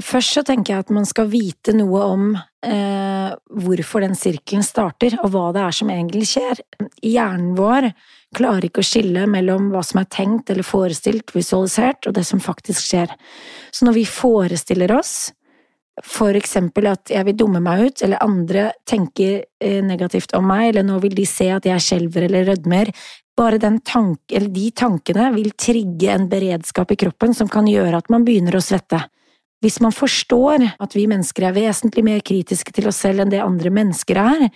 Først 0.00 0.38
så 0.38 0.42
tenker 0.46 0.72
jeg 0.72 0.84
at 0.86 0.92
man 0.94 1.04
skal 1.04 1.28
vite 1.28 1.74
noe 1.76 2.00
om 2.14 2.30
eh, 2.64 3.34
hvorfor 3.60 4.00
den 4.04 4.16
sirkelen 4.16 4.64
starter, 4.64 5.18
og 5.20 5.34
hva 5.34 5.50
det 5.52 5.66
er 5.66 5.76
som 5.76 5.92
egentlig 5.92 6.30
skjer. 6.30 6.62
Hjernen 7.04 7.52
vår 7.58 7.90
klarer 8.32 8.68
ikke 8.70 8.80
å 8.80 8.88
skille 8.88 9.26
mellom 9.28 9.68
hva 9.74 9.82
som 9.84 10.00
er 10.00 10.08
tenkt 10.08 10.48
eller 10.52 10.64
forestilt, 10.64 11.34
visualisert, 11.36 12.08
og 12.08 12.16
det 12.16 12.24
som 12.24 12.40
faktisk 12.40 12.80
skjer. 12.88 13.12
Så 13.68 13.84
når 13.84 13.98
vi 14.00 14.08
forestiller 14.08 14.96
oss 14.96 15.32
for 16.08 16.32
eksempel 16.38 16.88
at 16.88 17.10
jeg 17.12 17.26
vil 17.28 17.36
dumme 17.42 17.60
meg 17.60 17.82
ut, 17.84 18.02
eller 18.06 18.24
andre 18.24 18.70
tenker 18.88 19.42
eh, 19.60 19.82
negativt 19.84 20.32
om 20.38 20.48
meg, 20.48 20.70
eller 20.70 20.88
nå 20.88 20.96
vil 21.04 21.16
de 21.18 21.28
se 21.28 21.50
at 21.52 21.68
jeg 21.68 21.84
skjelver 21.84 22.30
eller 22.30 22.48
rødmer, 22.48 22.94
bare 23.36 23.60
tank, 23.84 24.24
de 24.28 24.70
tankene 24.76 25.30
vil 25.36 25.52
trigge 25.56 26.12
en 26.12 26.28
beredskap 26.32 26.90
i 26.92 26.98
kroppen 27.00 27.32
som 27.36 27.48
kan 27.48 27.68
gjøre 27.68 28.00
at 28.00 28.10
man 28.12 28.24
begynner 28.24 28.56
å 28.56 28.64
svette. 28.64 29.00
Hvis 29.62 29.78
man 29.82 29.94
forstår 29.94 30.64
at 30.82 30.96
vi 30.96 31.06
mennesker 31.10 31.46
er 31.46 31.56
vesentlig 31.56 32.04
mer 32.06 32.22
kritiske 32.24 32.74
til 32.74 32.88
oss 32.90 33.02
selv 33.04 33.22
enn 33.22 33.32
det 33.32 33.42
andre 33.42 33.70
mennesker 33.70 34.18
er, 34.18 34.48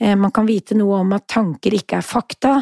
eh, 0.00 0.16
man 0.16 0.32
kan 0.32 0.48
vite 0.48 0.76
noe 0.78 1.02
om 1.02 1.12
at 1.16 1.28
tanker 1.28 1.76
ikke 1.76 2.00
er 2.00 2.06
fakta, 2.06 2.56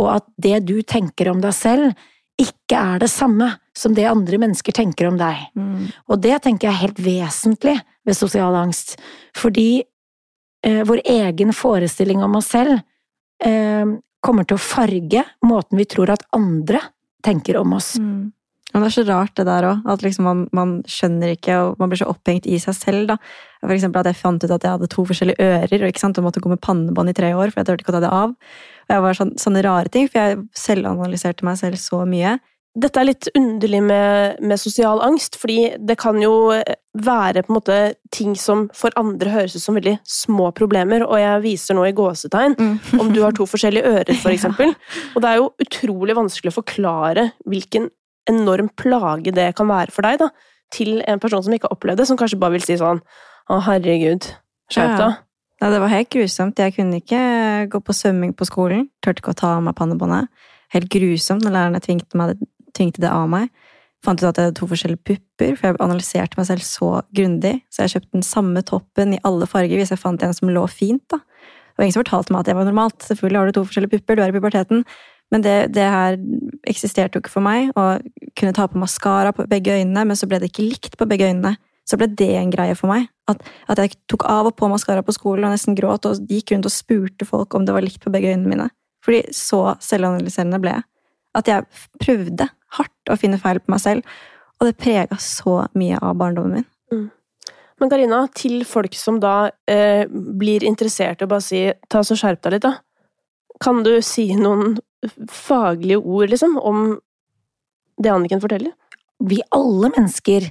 og 0.00 0.10
at 0.16 0.28
det 0.40 0.64
du 0.64 0.80
tenker 0.82 1.28
om 1.32 1.42
deg 1.44 1.54
selv, 1.56 1.92
ikke 2.40 2.78
er 2.78 3.02
det 3.04 3.10
samme 3.12 3.52
som 3.76 3.94
det 3.94 4.08
andre 4.10 4.38
mennesker 4.42 4.74
tenker 4.74 5.06
om 5.06 5.18
deg. 5.18 5.44
Mm. 5.54 5.90
Og 6.10 6.22
det 6.22 6.40
tenker 6.42 6.68
jeg 6.68 6.74
er 6.74 6.82
helt 6.82 7.02
vesentlig 7.02 7.76
ved 8.04 8.18
sosial 8.18 8.56
angst, 8.58 8.96
fordi 9.36 9.84
eh, 10.64 10.82
vår 10.86 11.04
egen 11.04 11.54
forestilling 11.54 12.24
om 12.24 12.40
oss 12.40 12.50
selv 12.54 12.80
eh, 13.44 13.86
kommer 14.24 14.48
til 14.48 14.58
å 14.58 14.64
farge 14.64 15.24
måten 15.44 15.78
vi 15.78 15.86
tror 15.90 16.14
at 16.14 16.26
andre 16.34 16.80
tenker 17.24 17.60
om 17.60 17.76
oss. 17.76 17.94
Mm. 18.00 18.32
Men 18.74 18.82
det 18.82 18.88
er 18.88 18.94
så 18.96 19.04
rart 19.06 19.36
det 19.38 19.44
der 19.46 19.68
òg, 19.68 19.84
at 19.86 20.02
liksom 20.02 20.26
man, 20.26 20.40
man, 20.56 20.70
skjønner 20.90 21.36
ikke, 21.36 21.58
og 21.62 21.76
man 21.78 21.92
blir 21.92 22.00
så 22.00 22.08
opphengt 22.10 22.48
i 22.50 22.58
seg 22.58 22.74
selv. 22.74 23.04
da. 23.12 23.18
For 23.62 23.74
eksempel 23.76 24.02
at 24.02 24.10
jeg 24.10 24.18
fant 24.18 24.42
ut 24.42 24.50
at 24.50 24.66
jeg 24.66 24.74
hadde 24.74 24.88
to 24.90 25.04
forskjellige 25.06 25.46
ører 25.46 25.86
ikke 25.86 26.02
sant, 26.02 26.18
og 26.18 26.26
måtte 26.26 26.42
gå 26.42 26.50
med 26.50 26.62
pannebånd 26.64 27.12
i 27.12 27.14
tre 27.14 27.30
år, 27.38 27.52
for 27.52 27.62
jeg 27.62 27.70
turte 27.70 27.86
ikke 27.86 27.94
å 27.94 27.98
ta 28.00 28.02
det 28.02 28.10
av. 28.10 28.34
Og 28.34 28.96
jeg 28.96 29.06
var 29.06 29.20
sånn, 29.20 29.36
Sånne 29.44 29.62
rare 29.62 29.92
ting, 29.94 30.10
for 30.10 30.20
jeg 30.20 30.42
selvanalyserte 30.58 31.46
meg 31.46 31.60
selv 31.62 31.78
så 31.78 32.02
mye. 32.08 32.34
Dette 32.74 32.98
er 32.98 33.06
litt 33.06 33.28
underlig 33.38 33.78
med, 33.86 34.40
med, 34.42 34.58
sosial 34.58 34.98
angst, 35.06 35.36
fordi 35.38 35.76
det 35.78 35.94
kan 36.02 36.18
jo 36.18 36.34
være 36.98 37.44
på 37.46 37.52
en 37.52 37.58
måte 37.60 37.76
ting 38.14 38.32
som 38.38 38.66
for 38.74 38.94
andre 38.98 39.30
høres 39.30 39.54
ut 39.54 39.62
som 39.62 39.78
veldig 39.78 40.00
små 40.02 40.50
problemer, 40.58 41.06
og 41.06 41.20
jeg 41.22 41.44
viser 41.46 41.78
nå 41.78 41.86
i 41.86 41.94
gåsetegn 41.94 42.56
mm. 42.58 42.74
om 42.98 43.12
du 43.14 43.22
har 43.22 43.36
to 43.38 43.46
forskjellige 43.52 43.86
ører, 43.92 44.18
for 44.18 44.34
eksempel. 44.34 44.74
Og 45.14 45.22
det 45.22 45.30
er 45.30 45.38
jo 45.38 45.52
utrolig 45.62 46.18
vanskelig 46.18 46.50
å 46.50 46.58
forklare 46.58 47.30
hvilken 47.46 47.86
enorm 48.30 48.70
plage 48.80 49.34
det 49.34 49.50
kan 49.58 49.68
være 49.68 49.94
for 49.94 50.06
deg, 50.06 50.22
da, 50.22 50.30
til 50.74 51.02
en 51.08 51.20
person 51.22 51.44
som 51.44 51.54
ikke 51.54 51.68
har 51.68 51.76
opplevd 51.76 52.02
det, 52.02 52.08
som 52.08 52.18
kanskje 52.20 52.40
bare 52.40 52.56
vil 52.56 52.66
si 52.66 52.78
sånn 52.80 53.02
Å, 53.52 53.58
herregud, 53.66 54.24
skjerp 54.72 54.94
deg. 54.96 55.10
Ja. 55.10 55.24
Nei, 55.60 55.68
det 55.74 55.80
var 55.82 55.92
helt 55.92 56.08
grusomt. 56.12 56.60
Jeg 56.60 56.74
kunne 56.76 56.98
ikke 57.02 57.20
gå 57.72 57.80
på 57.84 57.94
svømming 57.96 58.32
på 58.36 58.46
skolen. 58.48 58.86
Turte 59.04 59.20
ikke 59.20 59.34
å 59.34 59.36
ta 59.36 59.50
av 59.58 59.62
meg 59.66 59.76
pannebåndet. 59.78 60.30
Helt 60.72 60.88
grusomt 60.92 61.44
når 61.44 61.54
lærerne 61.54 61.80
tvingte, 61.84 62.18
meg, 62.18 62.40
tvingte 62.76 63.04
det 63.04 63.12
av 63.12 63.28
meg. 63.30 63.52
Fant 64.04 64.20
ut 64.20 64.26
at 64.28 64.36
jeg 64.40 64.50
hadde 64.50 64.58
to 64.58 64.68
forskjellige 64.68 65.04
pupper, 65.08 65.54
for 65.56 65.68
jeg 65.68 65.78
analyserte 65.84 66.40
meg 66.40 66.48
selv 66.50 66.64
så 66.66 66.90
grundig. 67.16 67.54
Så 67.72 67.84
jeg 67.84 67.94
kjøpte 67.94 68.16
den 68.18 68.26
samme 68.26 68.64
toppen 68.66 69.14
i 69.16 69.20
alle 69.24 69.48
farger 69.48 69.80
hvis 69.80 69.94
jeg 69.94 70.02
fant 70.02 70.24
en 70.24 70.36
som 70.36 70.52
lå 70.52 70.66
fint. 70.72 71.04
da. 71.12 71.22
Var 71.76 71.86
ingen 71.86 71.96
som 71.96 72.04
fortalte 72.04 72.34
meg 72.34 72.44
at 72.44 72.50
det 72.50 72.58
var 72.58 72.68
normalt. 72.68 73.00
Selvfølgelig 73.06 73.40
har 73.40 73.48
du 73.48 73.56
to 73.56 73.64
forskjellige 73.68 73.94
pupper, 73.96 74.18
du 74.18 74.24
er 74.24 74.32
i 74.32 74.36
puberteten. 74.36 74.84
Men 75.32 75.44
det, 75.44 75.54
det, 75.74 75.84
her 75.90 76.18
eksisterte 76.68 77.16
jo 77.16 77.24
ikke 77.24 77.32
for 77.32 77.44
meg. 77.44 77.70
Å 77.76 77.98
kunne 78.38 78.54
ta 78.56 78.66
på 78.70 78.80
maskara 78.80 79.32
på 79.34 79.46
begge 79.50 79.78
øynene, 79.78 80.04
men 80.08 80.18
så 80.18 80.28
ble 80.30 80.40
det 80.42 80.52
ikke 80.52 80.66
likt 80.66 80.98
på 81.00 81.08
begge 81.10 81.30
øynene. 81.30 81.56
Så 81.88 81.98
ble 82.00 82.08
det 82.16 82.30
en 82.38 82.52
greie 82.52 82.76
for 82.78 82.92
meg. 82.92 83.08
At, 83.28 83.42
at 83.72 83.80
jeg 83.80 83.96
tok 84.10 84.26
av 84.28 84.48
og 84.48 84.56
på 84.58 84.68
maskara 84.72 85.04
på 85.04 85.14
skolen 85.16 85.48
og 85.48 85.54
nesten 85.54 85.76
gråt 85.76 86.06
og 86.08 86.30
gikk 86.30 86.54
rundt 86.54 86.68
og 86.68 86.74
spurte 86.74 87.28
folk 87.28 87.56
om 87.56 87.66
det 87.66 87.74
var 87.76 87.84
likt 87.84 88.02
på 88.04 88.12
begge 88.12 88.32
øynene 88.32 88.52
mine. 88.52 88.68
Fordi 89.04 89.24
så 89.36 89.74
selvanalyserende 89.84 90.60
ble 90.62 90.78
jeg. 90.78 90.86
At 91.34 91.50
jeg 91.50 91.66
prøvde 92.00 92.48
hardt 92.78 93.10
å 93.10 93.18
finne 93.18 93.40
feil 93.42 93.60
på 93.60 93.74
meg 93.74 93.82
selv, 93.82 94.16
og 94.60 94.68
det 94.68 94.78
prega 94.78 95.18
så 95.20 95.64
mye 95.76 95.98
av 95.98 96.16
barndommen 96.20 96.60
min. 96.60 96.66
Mm. 96.94 97.06
Men 97.82 97.90
Karina, 97.90 98.20
til 98.36 98.62
folk 98.68 98.94
som 98.96 99.18
da 99.22 99.50
eh, 99.70 100.06
blir 100.08 100.64
interessert 100.66 101.24
å 101.24 101.28
bare 101.30 101.44
si 101.44 101.66
ta 101.90 102.04
så 102.06 102.16
skjerp 102.18 102.44
deg 102.44 102.56
litt, 102.56 102.66
da. 102.68 102.78
Kan 103.62 103.82
du 103.86 103.92
si 104.02 104.28
noen 104.38 104.78
faglige 105.30 106.00
ord, 106.00 106.30
liksom, 106.32 106.56
om 106.58 106.86
det 108.00 108.12
Anniken 108.12 108.42
forteller? 108.42 108.74
Vi 109.24 109.40
alle 109.54 109.90
mennesker 109.94 110.48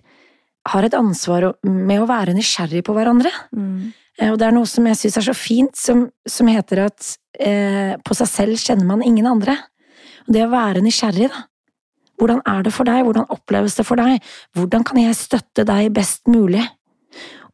har 0.71 0.87
et 0.87 0.95
ansvar 0.95 1.49
med 1.67 2.01
å 2.01 2.07
være 2.07 2.35
nysgjerrig 2.37 2.83
på 2.87 2.95
hverandre. 2.95 3.31
Mm. 3.55 3.91
Eh, 4.19 4.31
og 4.31 4.37
det 4.39 4.47
er 4.47 4.55
noe 4.55 4.69
som 4.69 4.87
jeg 4.87 4.99
syns 4.99 5.19
er 5.19 5.27
så 5.27 5.35
fint, 5.37 5.75
som, 5.77 6.05
som 6.29 6.49
heter 6.51 6.85
at 6.85 7.15
eh, 7.39 7.95
på 7.99 8.17
seg 8.17 8.29
selv 8.31 8.61
kjenner 8.61 8.87
man 8.87 9.03
ingen 9.05 9.27
andre. 9.29 9.57
Og 10.27 10.37
det 10.37 10.45
å 10.45 10.53
være 10.53 10.83
nysgjerrig, 10.85 11.31
da. 11.33 11.47
Hvordan 12.21 12.43
er 12.47 12.61
det 12.63 12.71
for 12.71 12.87
deg, 12.87 13.01
hvordan 13.03 13.25
oppleves 13.33 13.75
det 13.75 13.83
for 13.87 13.99
deg, 13.99 14.21
hvordan 14.55 14.85
kan 14.85 14.99
jeg 15.01 15.17
støtte 15.17 15.65
deg 15.67 15.89
best 15.95 16.29
mulig? 16.29 16.61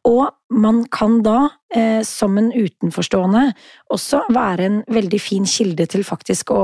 Og 0.08 0.30
man 0.50 0.84
kan 0.90 1.18
da, 1.22 1.48
eh, 1.74 2.00
som 2.02 2.38
en 2.38 2.48
utenforstående, 2.52 3.52
også 3.92 4.22
være 4.32 4.64
en 4.64 4.78
veldig 4.88 5.18
fin 5.20 5.44
kilde 5.46 5.84
til 5.86 6.02
faktisk 6.06 6.50
å 6.54 6.62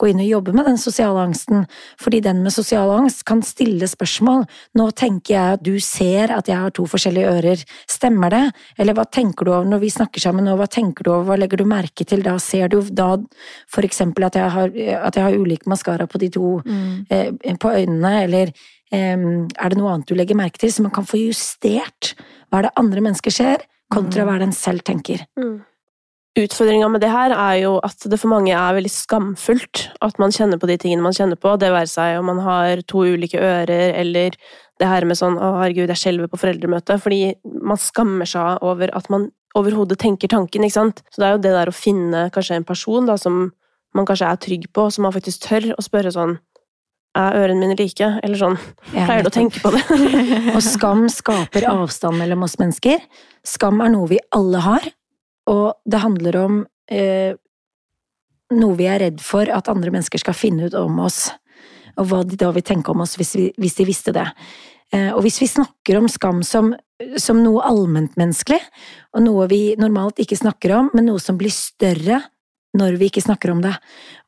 gå 0.00 0.08
inn 0.08 0.22
og 0.24 0.30
jobbe 0.30 0.54
med 0.56 0.66
den 0.66 0.80
sosiale 0.80 1.20
angsten, 1.28 1.66
fordi 2.00 2.22
den 2.24 2.40
med 2.42 2.54
sosial 2.54 2.90
angst 2.96 3.26
kan 3.28 3.42
stille 3.44 3.86
spørsmål. 3.86 4.46
Nå 4.74 4.88
tenker 4.96 5.34
jeg 5.34 5.58
at 5.58 5.62
du 5.62 5.78
ser 5.84 6.32
at 6.34 6.48
jeg 6.48 6.56
har 6.56 6.72
to 6.74 6.86
forskjellige 6.88 7.34
ører, 7.36 7.66
stemmer 7.86 8.32
det? 8.32 8.42
Eller 8.78 8.96
hva 8.96 9.04
tenker 9.04 9.44
du 9.44 9.52
over 9.52 9.68
når 9.68 9.84
vi 9.84 9.92
snakker 9.92 10.24
sammen, 10.24 10.48
og 10.48 10.58
hva 10.62 10.66
tenker 10.66 11.04
du 11.04 11.12
over, 11.12 11.28
hva 11.28 11.38
legger 11.38 11.60
du 11.60 11.68
merke 11.68 12.08
til 12.08 12.24
da? 12.24 12.38
Ser 12.40 12.72
du 12.72 12.80
da 12.88 13.18
for 13.68 13.84
eksempel 13.84 14.24
at 14.24 14.40
jeg 14.40 14.48
har, 14.56 14.72
at 15.04 15.14
jeg 15.14 15.28
har 15.28 15.36
ulik 15.36 15.68
maskara 15.68 16.08
på 16.08 16.18
de 16.24 16.32
to 16.32 16.56
mm. 16.64 17.06
eh, 17.12 17.54
på 17.60 17.76
øynene, 17.76 18.24
eller 18.24 18.56
er 18.92 19.72
det 19.72 19.78
noe 19.78 19.94
annet 19.94 20.08
du 20.08 20.14
legger 20.16 20.38
merke 20.38 20.60
til, 20.60 20.72
så 20.72 20.84
man 20.84 20.94
kan 20.94 21.06
få 21.08 21.20
justert 21.20 22.14
hva 22.48 22.60
er 22.60 22.68
det 22.68 22.76
andre 22.80 23.02
mennesker 23.04 23.34
ser, 23.34 23.66
kontra 23.92 24.24
hva 24.28 24.38
den 24.40 24.54
selv 24.56 24.84
tenker. 24.84 25.24
Mm. 25.38 25.58
Utfordringa 26.38 26.86
med 26.92 27.02
det 27.02 27.10
her 27.10 27.32
er 27.34 27.56
jo 27.64 27.72
at 27.82 28.04
det 28.06 28.18
for 28.20 28.30
mange 28.30 28.52
er 28.54 28.76
veldig 28.76 28.92
skamfullt 28.92 29.88
at 30.04 30.20
man 30.22 30.30
kjenner 30.34 30.60
på 30.60 30.68
de 30.70 30.76
tingene 30.78 31.02
man 31.02 31.16
kjenner 31.16 31.40
på, 31.40 31.56
det 31.58 31.72
være 31.74 31.90
seg 31.90 32.18
om 32.20 32.28
man 32.30 32.42
har 32.44 32.84
to 32.86 33.02
ulike 33.08 33.40
ører, 33.40 33.96
eller 33.98 34.36
det 34.78 34.86
her 34.86 35.04
med 35.08 35.18
sånn 35.18 35.34
'Å, 35.34 35.56
herregud, 35.58 35.90
jeg 35.90 35.98
skjelver 35.98 36.30
på 36.30 36.38
foreldremøte', 36.38 37.00
fordi 37.02 37.34
man 37.42 37.76
skammer 37.76 38.28
seg 38.28 38.62
over 38.62 38.94
at 38.94 39.10
man 39.10 39.32
overhodet 39.56 39.98
tenker 39.98 40.28
tanken, 40.28 40.62
ikke 40.62 40.78
sant. 40.78 41.02
Så 41.10 41.18
det 41.18 41.26
er 41.26 41.32
jo 41.34 41.42
det 41.42 41.56
der 41.56 41.72
å 41.72 41.74
finne 41.74 42.30
kanskje 42.30 42.56
en 42.56 42.68
person 42.68 43.06
da, 43.06 43.16
som 43.16 43.50
man 43.94 44.06
kanskje 44.06 44.30
er 44.30 44.36
trygg 44.36 44.68
på, 44.72 44.92
som 44.92 45.02
man 45.02 45.12
faktisk 45.12 45.48
tør 45.48 45.72
å 45.74 45.82
spørre 45.82 46.12
sånn 46.14 46.38
er 47.16 47.38
ørene 47.40 47.60
mine 47.62 47.76
like? 47.78 48.10
Eller 48.22 48.40
sånn. 48.40 48.56
Pleier 48.92 49.24
du 49.24 49.30
å 49.30 49.34
tenke 49.34 49.62
på 49.62 49.72
det? 49.74 49.82
og 50.56 50.62
skam 50.64 51.06
skaper 51.12 51.68
avstand 51.70 52.20
mellom 52.20 52.44
oss 52.46 52.58
mennesker. 52.60 53.02
Skam 53.46 53.82
er 53.84 53.92
noe 53.94 54.10
vi 54.10 54.20
alle 54.36 54.62
har, 54.64 54.88
og 55.48 55.78
det 55.88 56.02
handler 56.04 56.40
om 56.42 56.62
eh, 56.92 57.34
noe 58.54 58.78
vi 58.78 58.88
er 58.88 59.02
redd 59.04 59.22
for 59.24 59.50
at 59.52 59.70
andre 59.72 59.92
mennesker 59.94 60.20
skal 60.22 60.36
finne 60.36 60.68
ut 60.68 60.76
om 60.78 61.00
oss, 61.04 61.28
og 61.98 62.10
hva 62.10 62.22
de 62.26 62.38
da 62.38 62.50
vil 62.54 62.66
tenke 62.66 62.92
om 62.92 63.02
oss 63.04 63.16
hvis, 63.18 63.34
vi, 63.38 63.48
hvis 63.58 63.78
de 63.80 63.88
visste 63.88 64.14
det. 64.14 64.26
Eh, 64.94 65.10
og 65.12 65.22
hvis 65.24 65.40
vi 65.42 65.50
snakker 65.50 65.98
om 65.98 66.08
skam 66.10 66.42
som, 66.46 66.72
som 67.20 67.40
noe 67.42 67.64
allmentmenneskelig, 67.68 68.60
og 69.16 69.24
noe 69.24 69.48
vi 69.50 69.62
normalt 69.80 70.20
ikke 70.22 70.38
snakker 70.38 70.76
om, 70.78 70.92
men 70.94 71.08
noe 71.10 71.22
som 71.22 71.40
blir 71.40 71.52
større 71.52 72.22
når 72.76 72.98
vi 73.00 73.08
ikke 73.08 73.24
snakker 73.24 73.52
om 73.52 73.62
det. 73.64 73.74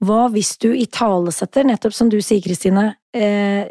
Hva 0.05 0.27
hvis 0.33 0.55
du 0.63 0.71
italesetter, 0.73 1.67
nettopp 1.69 1.97
som 1.97 2.11
du 2.13 2.21
sier, 2.25 2.41
Kristine, 2.45 2.95
eh, 3.13 3.69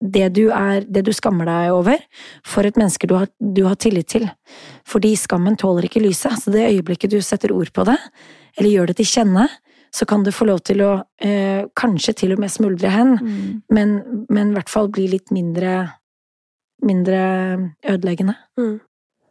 det 0.00 0.28
du, 0.32 0.46
er, 0.48 0.84
det 0.88 1.04
du 1.06 1.12
skammer 1.12 1.48
deg 1.48 1.74
over, 1.76 2.00
for 2.46 2.66
et 2.66 2.78
menneske 2.80 3.08
du 3.08 3.18
har, 3.18 3.28
du 3.38 3.62
har, 3.66 3.76
tillit 3.80 4.08
til. 4.08 4.26
Fordi 4.88 5.12
skammen 5.20 5.58
tåler 5.60 5.86
ikke 5.86 6.02
lyset, 6.02 6.38
så 6.40 6.52
det 6.54 6.70
øyeblikket 6.70 7.12
du 7.12 7.20
setter 7.24 7.52
ord 7.52 7.72
på 7.76 7.84
det, 7.88 7.98
eller 8.56 8.72
gjør 8.72 8.90
det 8.90 9.00
til 9.02 9.10
kjenne, 9.12 9.46
så 9.92 10.06
kan 10.06 10.24
det 10.24 10.34
få 10.34 10.46
lov 10.46 10.62
til 10.64 10.82
å 10.86 10.90
eh, 11.20 11.66
kanskje 11.76 12.14
til 12.22 12.34
og 12.34 12.40
med 12.40 12.52
smuldre 12.52 12.92
hen, 12.94 13.16
mm. 13.18 13.40
men, 13.74 13.96
men, 14.30 14.52
i 14.52 14.56
hvert 14.56 14.70
fall 14.72 14.88
bli 14.92 15.08
litt 15.10 15.32
mindre, 15.34 15.82
mindre 16.86 17.20
ødeleggende. 17.90 18.36
Mm. 18.60 18.78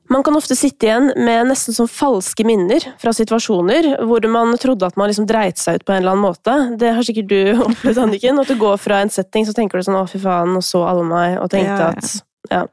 Man 0.09 0.23
kan 0.25 0.37
ofte 0.37 0.55
sitte 0.57 0.87
igjen 0.87 1.11
med 1.21 1.51
nesten 1.51 1.75
som 1.75 1.87
falske 1.89 2.41
minner 2.47 2.81
fra 3.01 3.11
situasjoner 3.13 3.91
hvor 4.09 4.25
man 4.31 4.55
trodde 4.57 4.87
at 4.87 4.97
man 4.97 5.11
liksom 5.11 5.27
dreit 5.29 5.61
seg 5.61 5.79
ut 5.79 5.85
på 5.85 5.93
en 5.93 6.01
eller 6.01 6.15
annen 6.15 6.25
måte. 6.25 6.55
Det 6.81 6.95
har 6.97 7.05
sikkert 7.05 7.29
du 7.29 7.41
opplevd, 7.67 8.01
Anniken. 8.01 8.41
At 8.41 8.49
du 8.49 8.57
går 8.57 8.79
fra 8.81 9.03
en 9.03 9.13
setting, 9.13 9.45
så 9.45 9.53
tenker 9.53 9.77
du 9.77 9.85
sånn 9.85 9.99
'å, 9.99 10.07
fy 10.09 10.21
faen', 10.23 10.57
og 10.57 10.65
så 10.65 10.81
alle 10.89 11.05
meg, 11.05 11.37
og 11.37 11.51
tenkte 11.53 11.77
ja, 11.77 11.91
ja. 11.91 11.93
at 11.93 12.25
Ja. 12.49 12.63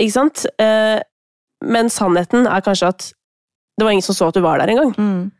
Ikke 0.00 0.14
sant? 0.14 0.46
Eh, 0.62 1.02
men 1.60 1.90
sannheten 1.92 2.46
er 2.48 2.64
kanskje 2.64 2.88
at 2.88 3.10
det 3.76 3.84
var 3.84 3.92
ingen 3.92 4.04
som 4.04 4.16
så 4.16 4.28
at 4.28 4.38
du 4.38 4.40
var 4.40 4.60
der 4.60 4.72
engang. 4.72 4.94
Mm. 4.96 5.32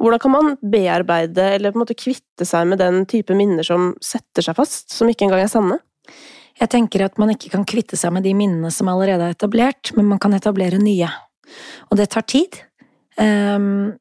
Hvordan 0.00 0.20
kan 0.20 0.32
man 0.32 0.56
bearbeide 0.60 1.44
eller 1.56 1.72
på 1.72 1.78
en 1.78 1.84
måte 1.84 1.96
kvitte 1.96 2.44
seg 2.48 2.66
med 2.68 2.80
den 2.80 3.04
type 3.08 3.36
minner 3.36 3.64
som 3.64 3.94
setter 4.04 4.44
seg 4.44 4.56
fast, 4.56 4.90
som 4.92 5.08
ikke 5.08 5.28
engang 5.28 5.44
er 5.44 5.52
sanne? 5.52 5.78
Jeg 6.56 6.72
tenker 6.72 7.04
at 7.04 7.18
man 7.20 7.32
ikke 7.34 7.50
kan 7.52 7.66
kvitte 7.68 7.98
seg 8.00 8.14
med 8.16 8.24
de 8.24 8.32
minnene 8.36 8.70
som 8.72 8.88
allerede 8.88 9.28
er 9.28 9.36
etablert, 9.36 9.92
men 9.96 10.08
man 10.08 10.20
kan 10.22 10.34
etablere 10.36 10.80
nye. 10.80 11.08
Og 11.90 12.00
det 12.00 12.08
tar 12.14 12.24
tid, 12.28 12.56
um, 13.20 13.92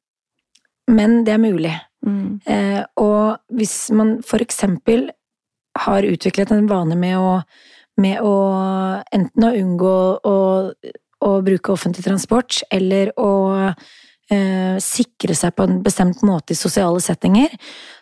men 0.87 1.19
det 1.27 1.35
er 1.35 1.43
mulig. 1.43 1.73
Mm. 2.05 2.39
Uh, 2.47 2.81
og 3.01 3.57
hvis 3.57 3.89
man 3.95 4.19
for 4.25 4.43
eksempel 4.43 5.09
har 5.75 6.07
utviklet 6.07 6.53
en 6.55 6.69
vane 6.69 6.95
med 6.95 7.17
å, 7.19 7.31
med 7.99 8.23
å 8.23 8.35
enten 9.13 9.47
å 9.47 9.53
unngå 9.59 9.95
å, 10.23 10.37
å, 10.71 11.31
bruke 11.43 11.73
offentlig 11.73 12.05
transport, 12.07 12.61
eller 12.71 13.11
å 13.19 13.31
uh, 14.33 14.77
sikre 14.81 15.35
seg 15.37 15.55
på 15.55 15.67
en 15.67 15.81
bestemt 15.85 16.23
måte 16.25 16.55
i 16.55 16.59
sosiale 16.59 17.01
settinger, 17.03 17.53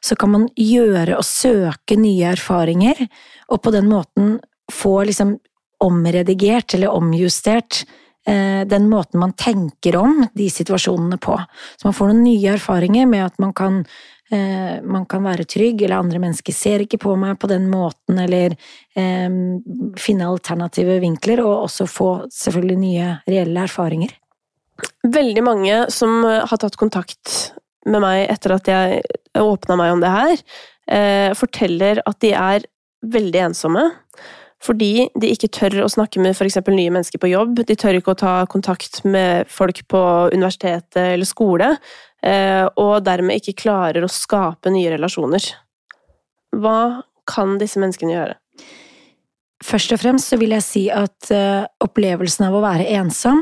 så 0.04 0.18
kan 0.20 0.34
man 0.36 0.48
gjøre 0.56 1.18
og 1.20 1.28
søke 1.28 1.98
nye 2.00 2.34
erfaringer 2.36 3.06
og 3.50 3.62
på 3.64 3.74
den 3.76 3.90
måten 3.92 4.38
få 4.72 5.04
liksom 5.08 5.38
omredigert 5.84 6.74
eller 6.74 6.96
omjustert 6.96 7.84
eh, 8.28 8.68
den 8.68 8.90
måten 8.90 9.20
man 9.20 9.34
tenker 9.34 9.98
om 10.00 10.26
de 10.34 10.50
situasjonene 10.50 11.20
på. 11.22 11.38
Så 11.78 11.88
man 11.88 11.98
får 11.98 12.12
noen 12.12 12.24
nye 12.24 12.56
erfaringer 12.56 13.10
med 13.10 13.26
at 13.26 13.40
man 13.44 13.54
kan, 13.54 13.82
eh, 14.32 14.80
man 14.84 15.06
kan 15.10 15.26
være 15.28 15.48
trygg, 15.50 15.82
eller 15.82 16.00
andre 16.00 16.24
mennesker 16.24 16.56
ser 16.56 16.86
ikke 16.86 17.02
på 17.04 17.18
meg 17.20 17.40
på 17.40 17.52
den 17.52 17.68
måten, 17.72 18.22
eller 18.24 18.56
eh, 18.96 19.30
finne 20.00 20.32
alternative 20.32 21.00
vinkler, 21.04 21.44
og 21.44 21.68
også 21.68 21.90
få 21.90 22.12
selvfølgelig 22.32 22.80
nye 22.80 23.14
reelle 23.28 23.68
erfaringer. 23.68 24.16
Veldig 25.04 25.44
mange 25.46 25.80
som 25.94 26.24
har 26.26 26.60
tatt 26.60 26.78
kontakt 26.80 27.54
med 27.90 28.04
meg 28.04 28.28
etter 28.32 28.56
at 28.56 28.70
jeg 28.70 29.02
åpna 29.38 29.78
meg 29.80 29.96
om 29.96 30.04
det 30.04 30.12
her, 30.14 30.38
eh, 30.88 31.34
forteller 31.38 32.02
at 32.08 32.20
de 32.24 32.32
er 32.34 32.66
veldig 33.04 33.42
ensomme. 33.50 33.90
Fordi 34.64 35.10
de 35.20 35.32
ikke 35.34 35.52
tør 35.52 35.82
å 35.84 35.92
snakke 35.92 36.22
med 36.24 36.38
f.eks. 36.38 36.62
nye 36.72 36.92
mennesker 36.94 37.20
på 37.20 37.34
jobb. 37.34 37.66
De 37.68 37.76
tør 37.76 38.00
ikke 38.00 38.14
å 38.14 38.20
ta 38.20 38.36
kontakt 38.48 39.02
med 39.04 39.50
folk 39.52 39.82
på 39.92 40.04
universitetet 40.32 41.02
eller 41.02 41.28
skole. 41.28 41.74
Eh, 42.24 42.64
og 42.80 43.04
dermed 43.04 43.42
ikke 43.42 43.60
klarer 43.66 44.06
å 44.06 44.12
skape 44.12 44.72
nye 44.72 44.94
relasjoner. 44.96 45.50
Hva 46.56 47.04
kan 47.28 47.58
disse 47.60 47.82
menneskene 47.82 48.16
gjøre? 48.16 48.38
Først 49.64 49.92
og 49.96 50.00
fremst 50.00 50.32
så 50.32 50.40
vil 50.40 50.56
jeg 50.56 50.64
si 50.66 50.82
at 50.92 51.30
uh, 51.32 51.64
opplevelsen 51.84 52.50
av 52.50 52.58
å 52.58 52.64
være 52.66 52.88
ensom 53.00 53.40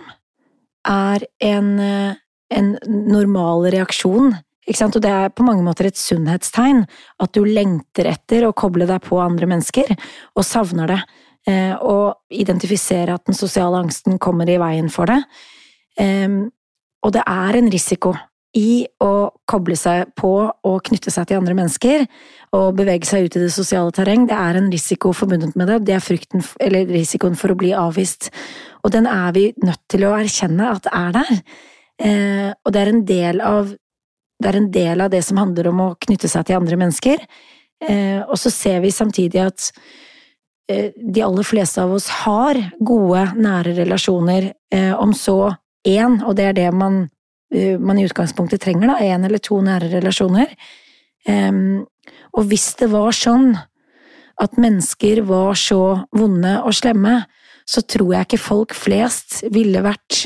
er 0.88 1.26
en, 1.44 1.74
uh, 1.80 2.14
en 2.54 2.72
normal 2.86 3.70
reaksjon 3.74 4.34
og 4.72 5.02
det 5.04 5.10
er 5.12 5.34
på 5.36 5.44
mange 5.44 5.66
måter 5.66 5.90
et 5.90 5.98
sunnhetstegn 6.00 6.86
at 7.20 7.32
du 7.36 7.42
lengter 7.44 8.08
etter 8.08 8.46
å 8.46 8.54
koble 8.56 8.86
deg 8.88 9.02
på 9.04 9.18
andre 9.20 9.50
mennesker, 9.50 9.90
og 10.38 10.46
savner 10.48 10.88
det. 10.88 11.00
Eh, 11.50 11.74
og 11.76 12.22
identifisere 12.32 13.18
at 13.18 13.26
den 13.26 13.36
sosiale 13.36 13.82
angsten 13.82 14.20
kommer 14.22 14.48
i 14.48 14.60
veien 14.62 14.88
for 14.94 15.10
det. 15.10 15.18
Og 17.02 17.12
det 17.12 17.24
er 17.26 17.58
en 17.58 17.72
risiko 17.74 18.14
i 18.58 18.84
å 19.00 19.32
koble 19.48 19.78
seg 19.80 20.10
på 20.20 20.32
og 20.52 20.82
knytte 20.88 21.12
seg 21.14 21.30
til 21.30 21.40
andre 21.40 21.56
mennesker 21.56 22.04
og 22.58 22.76
bevege 22.76 23.08
seg 23.08 23.28
ut 23.28 23.38
i 23.38 23.44
det 23.46 23.52
sosiale 23.56 23.94
terreng. 23.96 24.26
Det 24.28 24.36
er 24.36 24.60
en 24.60 24.72
risiko 24.74 25.14
forbundet 25.16 25.56
med 25.60 25.72
det. 25.72 25.78
Det 25.88 25.96
er 25.96 26.04
frykten, 26.04 26.44
risikoen 26.92 27.38
for 27.40 27.54
å 27.54 27.60
bli 27.60 27.72
avvist. 27.78 28.28
Og 28.84 28.92
den 28.92 29.08
er 29.08 29.32
vi 29.38 29.46
nødt 29.64 29.84
til 29.92 30.04
å 30.08 30.16
erkjenne 30.18 30.74
at 30.74 30.90
er 30.92 31.16
der. 31.16 31.32
Eh, 32.02 32.50
og 32.52 32.76
det 32.76 32.82
er 32.82 32.92
en 32.92 33.06
del 33.08 33.46
av 33.46 33.72
det 34.42 34.50
er 34.50 34.58
en 34.58 34.72
del 34.74 35.02
av 35.04 35.12
det 35.14 35.22
som 35.26 35.38
handler 35.38 35.70
om 35.70 35.82
å 35.84 35.96
knytte 36.02 36.30
seg 36.32 36.48
til 36.48 36.58
andre 36.58 36.80
mennesker. 36.82 37.22
Eh, 37.82 38.22
og 38.22 38.38
så 38.42 38.52
ser 38.54 38.82
vi 38.82 38.94
samtidig 38.94 39.42
at 39.44 39.68
eh, 40.70 40.92
de 40.98 41.24
aller 41.26 41.46
fleste 41.46 41.82
av 41.84 41.94
oss 41.94 42.10
har 42.24 42.60
gode, 42.80 43.26
nære 43.38 43.76
relasjoner, 43.78 44.52
eh, 44.74 44.94
om 44.98 45.14
så 45.18 45.54
én, 45.88 46.20
og 46.26 46.36
det 46.38 46.52
er 46.52 46.58
det 46.58 46.70
man, 46.78 47.04
man 47.52 48.00
i 48.00 48.06
utgangspunktet 48.08 48.62
trenger, 48.64 48.94
da, 48.94 49.00
én 49.04 49.26
eller 49.28 49.42
to 49.44 49.58
nære 49.64 49.90
relasjoner. 49.92 50.54
Og 51.28 52.46
hvis 52.48 52.70
det 52.80 52.88
var 52.94 53.12
sånn 53.12 53.50
at 54.42 54.56
mennesker 54.56 55.20
var 55.28 55.60
så 55.60 55.82
vonde 56.16 56.54
og 56.64 56.78
slemme, 56.78 57.18
så 57.68 57.84
tror 57.84 58.14
jeg 58.16 58.30
ikke 58.30 58.40
folk 58.42 58.76
flest 58.78 59.42
ville 59.52 59.84
vært 59.84 60.26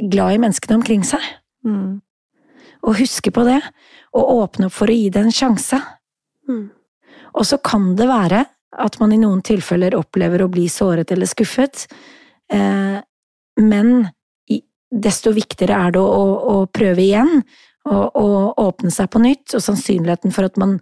glad 0.00 0.38
i 0.38 0.40
menneskene 0.46 0.80
omkring 0.80 1.04
seg. 1.06 1.28
Mm 1.68 2.00
og 2.86 3.00
huske 3.00 3.32
på 3.34 3.44
det, 3.48 3.60
og 4.16 4.30
åpne 4.42 4.68
opp 4.68 4.76
for 4.76 4.90
å 4.90 4.96
gi 4.96 5.10
det 5.12 5.24
en 5.24 5.34
sjanse. 5.34 5.78
Mm. 6.48 6.70
Og 7.36 7.46
så 7.46 7.60
kan 7.62 7.92
det 7.98 8.08
være 8.10 8.44
at 8.80 8.96
man 9.02 9.12
i 9.14 9.20
noen 9.20 9.42
tilfeller 9.44 9.96
opplever 9.98 10.44
å 10.44 10.50
bli 10.50 10.66
såret 10.70 11.12
eller 11.12 11.28
skuffet, 11.30 11.86
eh, 12.52 12.98
men 13.60 13.92
desto 14.90 15.32
viktigere 15.34 15.78
er 15.86 15.94
det 15.94 16.02
å, 16.02 16.24
å 16.54 16.56
prøve 16.72 17.02
igjen, 17.04 17.42
og, 17.88 18.16
og, 18.18 18.60
åpne 18.60 18.92
seg 18.92 19.08
på 19.12 19.22
nytt, 19.22 19.54
og 19.56 19.64
sannsynligheten 19.64 20.34
for 20.34 20.50
at 20.50 20.58
man, 20.60 20.76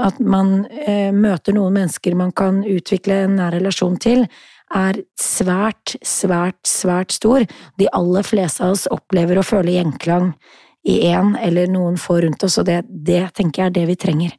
at 0.00 0.18
man 0.22 0.64
eh, 0.70 1.12
møter 1.12 1.56
noen 1.56 1.76
mennesker 1.76 2.16
man 2.16 2.32
kan 2.32 2.62
utvikle 2.64 3.24
en 3.26 3.36
nær 3.40 3.52
relasjon 3.56 3.98
til, 4.00 4.24
er 4.74 4.98
svært, 5.20 5.96
svært, 6.02 6.58
svært 6.66 7.12
stor. 7.14 7.44
De 7.78 7.90
aller 7.94 8.26
fleste 8.26 8.64
av 8.64 8.74
oss 8.74 8.88
opplever 8.90 9.38
å 9.38 9.46
føle 9.46 9.76
gjenklang 9.76 10.32
i 10.88 10.98
én 11.08 11.34
eller 11.40 11.68
noen 11.70 11.96
få 12.00 12.18
rundt 12.24 12.44
oss, 12.44 12.58
og 12.60 12.68
det, 12.68 12.82
det, 12.88 13.22
tenker 13.36 13.62
jeg 13.62 13.70
er 13.70 13.76
det 13.78 13.86
vi 13.88 13.98
trenger. 14.00 14.34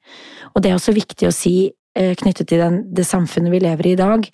Og 0.53 0.61
det 0.61 0.71
er 0.71 0.79
også 0.79 0.93
viktig 0.95 1.29
å 1.29 1.33
si 1.33 1.55
eh, 1.97 2.13
knyttet 2.17 2.49
til 2.49 2.61
den, 2.61 2.81
det 2.93 3.07
samfunnet 3.07 3.53
vi 3.53 3.61
lever 3.63 3.91
i 3.91 3.93
i 3.95 4.01
dag, 4.01 4.27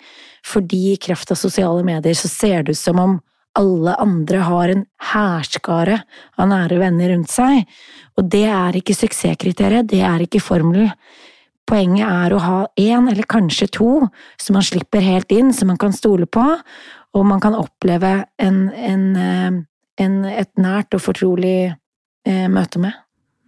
fordi 0.44 0.82
i 0.92 1.00
kraft 1.00 1.32
av 1.32 1.40
sosiale 1.40 1.84
medier 1.86 2.16
så 2.18 2.28
ser 2.28 2.66
det 2.66 2.76
ut 2.76 2.82
som 2.82 3.00
om 3.00 3.20
alle 3.58 3.94
andre 4.00 4.44
har 4.46 4.72
en 4.72 4.86
hærskare 5.12 5.98
av 6.40 6.48
nære 6.48 6.78
venner 6.80 7.12
rundt 7.12 7.32
seg, 7.32 7.66
og 8.16 8.30
det 8.32 8.46
er 8.48 8.78
ikke 8.78 8.96
suksesskriteriet, 8.96 9.90
det 9.90 10.00
er 10.06 10.24
ikke 10.24 10.42
formelen. 10.42 10.92
Poenget 11.68 12.08
er 12.08 12.34
å 12.34 12.40
ha 12.42 12.56
én 12.80 13.06
eller 13.10 13.28
kanskje 13.30 13.68
to 13.76 13.90
som 14.40 14.56
man 14.56 14.66
slipper 14.66 15.04
helt 15.04 15.30
inn, 15.32 15.52
som 15.54 15.70
man 15.70 15.78
kan 15.80 15.94
stole 15.94 16.26
på, 16.26 16.44
og 17.12 17.28
man 17.28 17.40
kan 17.44 17.56
oppleve 17.56 18.24
en, 18.42 18.64
en, 18.72 19.06
eh, 19.16 19.60
en, 20.04 20.18
et 20.26 20.50
nært 20.60 20.96
og 20.96 21.04
fortrolig 21.04 21.56
eh, 21.70 22.46
møte 22.50 22.82
med. 22.82 22.96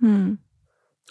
Mm. 0.05 0.37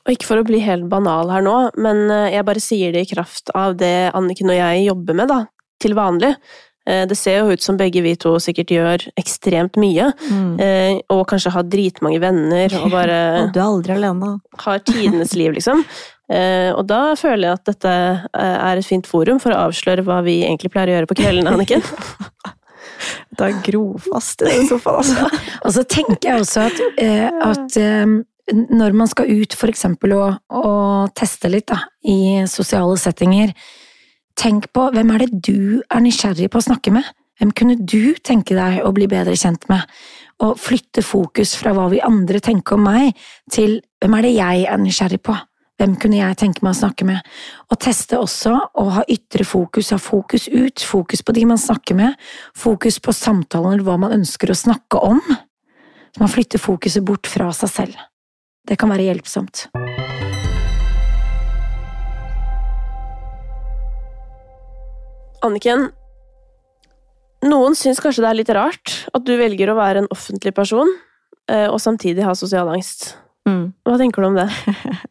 Og 0.04 0.12
ikke 0.14 0.28
for 0.28 0.42
å 0.42 0.48
bli 0.48 0.60
helt 0.64 0.88
banal 0.92 1.32
her 1.34 1.44
nå, 1.46 1.56
men 1.82 2.06
eh, 2.12 2.34
jeg 2.36 2.48
bare 2.48 2.64
sier 2.64 2.96
det 2.96 3.06
i 3.06 3.12
kraft 3.14 3.52
av 3.58 3.76
det 3.80 4.12
Anniken 4.16 4.52
og 4.54 4.60
jeg 4.60 4.86
jobber 4.88 5.20
med, 5.20 5.32
da, 5.34 5.40
til 5.84 5.98
vanlig. 5.98 6.34
Eh, 6.90 7.04
det 7.10 7.18
ser 7.20 7.42
jo 7.42 7.54
ut 7.54 7.64
som 7.64 7.78
begge 7.80 8.04
vi 8.06 8.16
to 8.20 8.36
sikkert 8.44 8.74
gjør 8.76 9.06
ekstremt 9.20 9.80
mye, 9.80 10.10
mm. 10.20 10.50
Eh, 10.64 10.98
og 11.14 11.26
kanskje 11.32 11.54
har 11.56 11.68
dritmange 11.68 12.20
venner 12.24 12.74
og 12.82 12.90
bare 12.94 13.22
Og 13.44 13.54
du 13.54 13.62
er 13.62 13.68
aldri 13.68 13.96
alene. 13.98 14.34
Har 14.66 14.84
tidenes 14.86 15.36
liv, 15.40 15.56
liksom. 15.56 15.86
Og 16.34 16.86
da 16.90 17.14
føler 17.20 17.44
jeg 17.46 17.58
at 17.60 17.68
dette 17.68 17.90
er 18.34 18.80
et 18.80 18.88
fint 18.88 19.06
forum 19.06 19.38
for 19.44 19.54
å 19.54 19.68
avsløre 19.68 20.02
hva 20.08 20.22
vi 20.26 20.40
egentlig 20.48 20.72
pleier 20.74 20.90
å 20.90 20.96
gjøre 20.96 21.10
på 21.12 21.18
kveldene, 21.20 21.52
Anniken. 21.54 21.84
Da 23.38 23.50
grofast 23.66 24.44
i 24.44 24.50
den 24.50 24.68
sofaen, 24.70 25.02
altså. 25.02 25.42
og 25.66 25.76
så 25.76 25.84
tenker 25.90 26.30
jeg 26.30 26.44
også 26.44 26.68
at, 26.68 26.82
eh, 27.02 27.30
at 27.50 27.78
eh, 27.82 28.18
når 28.54 28.98
man 28.98 29.10
skal 29.10 29.32
ut 29.32 29.56
for 29.58 29.72
eksempel 29.72 30.16
og, 30.18 30.42
og 30.54 31.14
teste 31.18 31.52
litt 31.52 31.70
da, 31.72 31.80
i 32.06 32.44
sosiale 32.50 32.98
settinger, 33.02 33.54
tenk 34.40 34.70
på 34.74 34.90
hvem 34.94 35.14
er 35.14 35.24
det 35.24 35.42
du 35.46 35.82
er 35.88 36.04
nysgjerrig 36.04 36.50
på 36.52 36.62
å 36.62 36.68
snakke 36.68 36.94
med? 36.96 37.08
Hvem 37.42 37.54
kunne 37.58 37.78
du 37.80 38.14
tenke 38.24 38.56
deg 38.58 38.84
å 38.86 38.92
bli 38.96 39.08
bedre 39.10 39.36
kjent 39.38 39.66
med? 39.72 39.82
Og 40.44 40.60
flytte 40.60 41.04
fokus 41.06 41.56
fra 41.58 41.74
hva 41.76 41.88
vi 41.92 42.02
andre 42.04 42.42
tenker 42.44 42.78
om 42.78 42.86
meg, 42.88 43.18
til 43.52 43.80
hvem 44.02 44.18
er 44.18 44.28
det 44.28 44.36
jeg 44.36 44.68
er 44.70 44.82
nysgjerrig 44.82 45.22
på? 45.26 45.36
Hvem 45.82 45.96
kunne 46.00 46.20
jeg 46.20 46.38
tenke 46.38 46.62
meg 46.64 46.76
å 46.76 46.80
snakke 46.84 47.08
med? 47.08 47.32
Og 47.74 47.80
teste 47.82 48.20
også 48.22 48.54
å 48.80 48.86
ha 49.00 49.06
ytre 49.10 49.46
fokus, 49.48 49.90
ha 49.96 50.00
fokus 50.00 50.46
ut, 50.52 50.84
fokus 50.86 51.26
på 51.26 51.36
de 51.36 51.48
man 51.50 51.60
snakker 51.60 51.98
med, 51.98 52.20
fokus 52.56 53.02
på 53.04 53.16
samtalen 53.16 53.74
eller 53.74 53.88
hva 53.88 53.98
man 54.06 54.14
ønsker 54.20 54.54
å 54.54 54.60
snakke 54.60 55.02
om. 55.02 55.24
Så 56.14 56.22
man 56.22 56.32
flytter 56.32 56.62
fokuset 56.62 57.04
bort 57.04 57.28
fra 57.28 57.50
seg 57.58 57.74
selv. 57.74 58.06
Det 58.64 58.78
kan 58.80 58.94
være 58.94 59.10
hjelpsomt. 59.10 59.68
Anniken, 65.44 65.90
noen 67.44 67.76
syns 67.76 68.00
kanskje 68.00 68.24
det 68.24 68.30
er 68.30 68.38
litt 68.40 68.52
rart 68.56 68.94
at 69.12 69.26
du 69.28 69.34
velger 69.40 69.72
å 69.72 69.78
være 69.78 70.04
en 70.04 70.12
offentlig 70.14 70.54
person, 70.56 70.88
eh, 71.52 71.68
og 71.68 71.82
samtidig 71.84 72.24
ha 72.24 72.36
sosial 72.38 72.72
angst. 72.72 73.14
Mm. 73.50 73.74
Hva 73.84 73.98
tenker 74.00 74.24
du 74.24 74.30
om 74.30 74.38
det? 74.40 74.48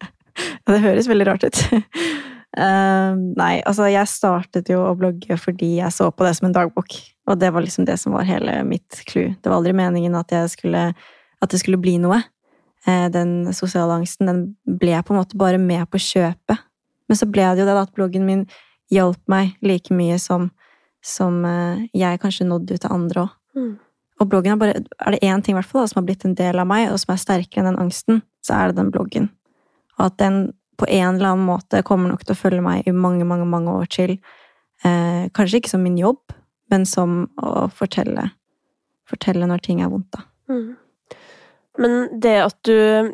det 0.70 0.80
høres 0.86 1.10
veldig 1.10 1.28
rart 1.28 1.44
ut. 1.44 1.60
uh, 2.56 3.12
nei, 3.42 3.54
altså 3.68 3.90
jeg 3.92 4.08
startet 4.08 4.72
jo 4.72 4.80
å 4.86 4.96
blogge 4.96 5.36
fordi 5.40 5.74
jeg 5.82 5.92
så 5.92 6.08
på 6.08 6.24
det 6.24 6.32
som 6.38 6.48
en 6.48 6.56
dagbok. 6.56 6.96
Og 7.28 7.38
det 7.38 7.52
var 7.54 7.64
liksom 7.64 7.86
det 7.86 7.98
som 8.00 8.16
var 8.16 8.26
hele 8.26 8.62
mitt 8.66 9.04
clou. 9.12 9.34
Det 9.36 9.52
var 9.52 9.60
aldri 9.60 9.76
meningen 9.76 10.16
at, 10.18 10.32
skulle, 10.50 10.88
at 11.44 11.52
det 11.52 11.60
skulle 11.60 11.80
bli 11.82 11.98
noe. 12.02 12.22
Uh, 12.88 13.12
den 13.12 13.52
sosiale 13.52 14.00
angsten 14.00 14.32
den 14.32 14.44
ble 14.64 14.96
på 15.04 15.12
en 15.12 15.20
måte 15.20 15.38
bare 15.38 15.60
med 15.60 15.84
på 15.92 16.00
kjøpet. 16.00 16.68
Men 17.10 17.20
så 17.20 17.28
ble 17.28 17.44
det 17.52 17.60
jo 17.60 17.68
det 17.68 17.76
at 17.76 17.92
bloggen 17.92 18.24
min 18.24 18.46
hjalp 18.92 19.20
meg 19.30 19.56
like 19.64 19.94
mye 19.94 20.18
som, 20.20 20.50
som 21.04 21.40
uh, 21.46 21.80
jeg 21.96 22.20
kanskje 22.22 22.48
nådde 22.48 22.76
ut 22.76 22.84
til 22.84 22.94
andre 22.94 23.26
òg. 23.26 23.38
Mm. 23.58 23.72
Og 24.22 24.28
bloggen 24.30 24.54
er, 24.54 24.58
bare, 24.60 24.82
er 25.02 25.14
det 25.14 25.22
én 25.26 25.42
ting 25.42 25.56
hvert 25.56 25.68
fall, 25.68 25.88
som 25.90 25.98
har 25.98 26.06
blitt 26.06 26.26
en 26.28 26.36
del 26.38 26.60
av 26.62 26.68
meg, 26.70 26.86
og 26.92 27.00
som 27.02 27.14
er 27.14 27.22
sterkere 27.22 27.64
enn 27.64 27.72
den 27.72 27.80
angsten, 27.82 28.20
så 28.44 28.58
er 28.58 28.70
det 28.70 28.78
den 28.78 28.92
bloggen. 28.94 29.32
Og 29.98 30.10
at 30.10 30.18
den 30.22 30.52
på 30.78 30.86
en 30.88 31.16
eller 31.16 31.32
annen 31.32 31.46
måte 31.46 31.82
kommer 31.86 32.10
nok 32.10 32.22
til 32.24 32.34
å 32.34 32.38
følge 32.38 32.62
meg 32.64 32.86
i 32.88 32.94
mange, 32.94 33.26
mange, 33.28 33.46
mange 33.48 33.74
år 33.82 33.90
til. 33.92 34.14
Eh, 34.86 35.28
kanskje 35.34 35.60
ikke 35.60 35.72
som 35.72 35.82
min 35.84 35.98
jobb, 36.00 36.34
men 36.72 36.86
som 36.88 37.26
å 37.38 37.66
fortelle, 37.74 38.28
fortelle 39.08 39.46
når 39.46 39.62
ting 39.66 39.82
er 39.84 39.92
vondt, 39.92 40.10
da. 40.14 40.24
Mm. 40.50 40.70
Men 41.82 41.98
det 42.20 42.36
at 42.42 42.58
du 42.66 43.12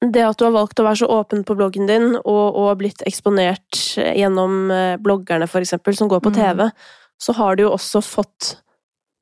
det 0.00 0.22
at 0.24 0.38
du 0.40 0.46
har 0.46 0.54
valgt 0.54 0.80
å 0.80 0.86
være 0.86 1.02
så 1.02 1.10
åpen 1.12 1.42
på 1.44 1.54
bloggen 1.58 1.88
din, 1.88 2.14
og, 2.22 2.56
og 2.56 2.78
blitt 2.80 3.02
eksponert 3.08 3.82
gjennom 4.00 4.70
eh, 4.72 4.96
bloggerne, 5.02 5.48
for 5.50 5.60
eksempel, 5.60 5.96
som 5.96 6.08
går 6.08 6.22
på 6.24 6.32
TV, 6.36 6.64
mm. 6.70 6.88
så 7.20 7.36
har 7.36 7.56
du 7.56 7.66
jo 7.66 7.74
også 7.74 8.00
fått 8.04 8.54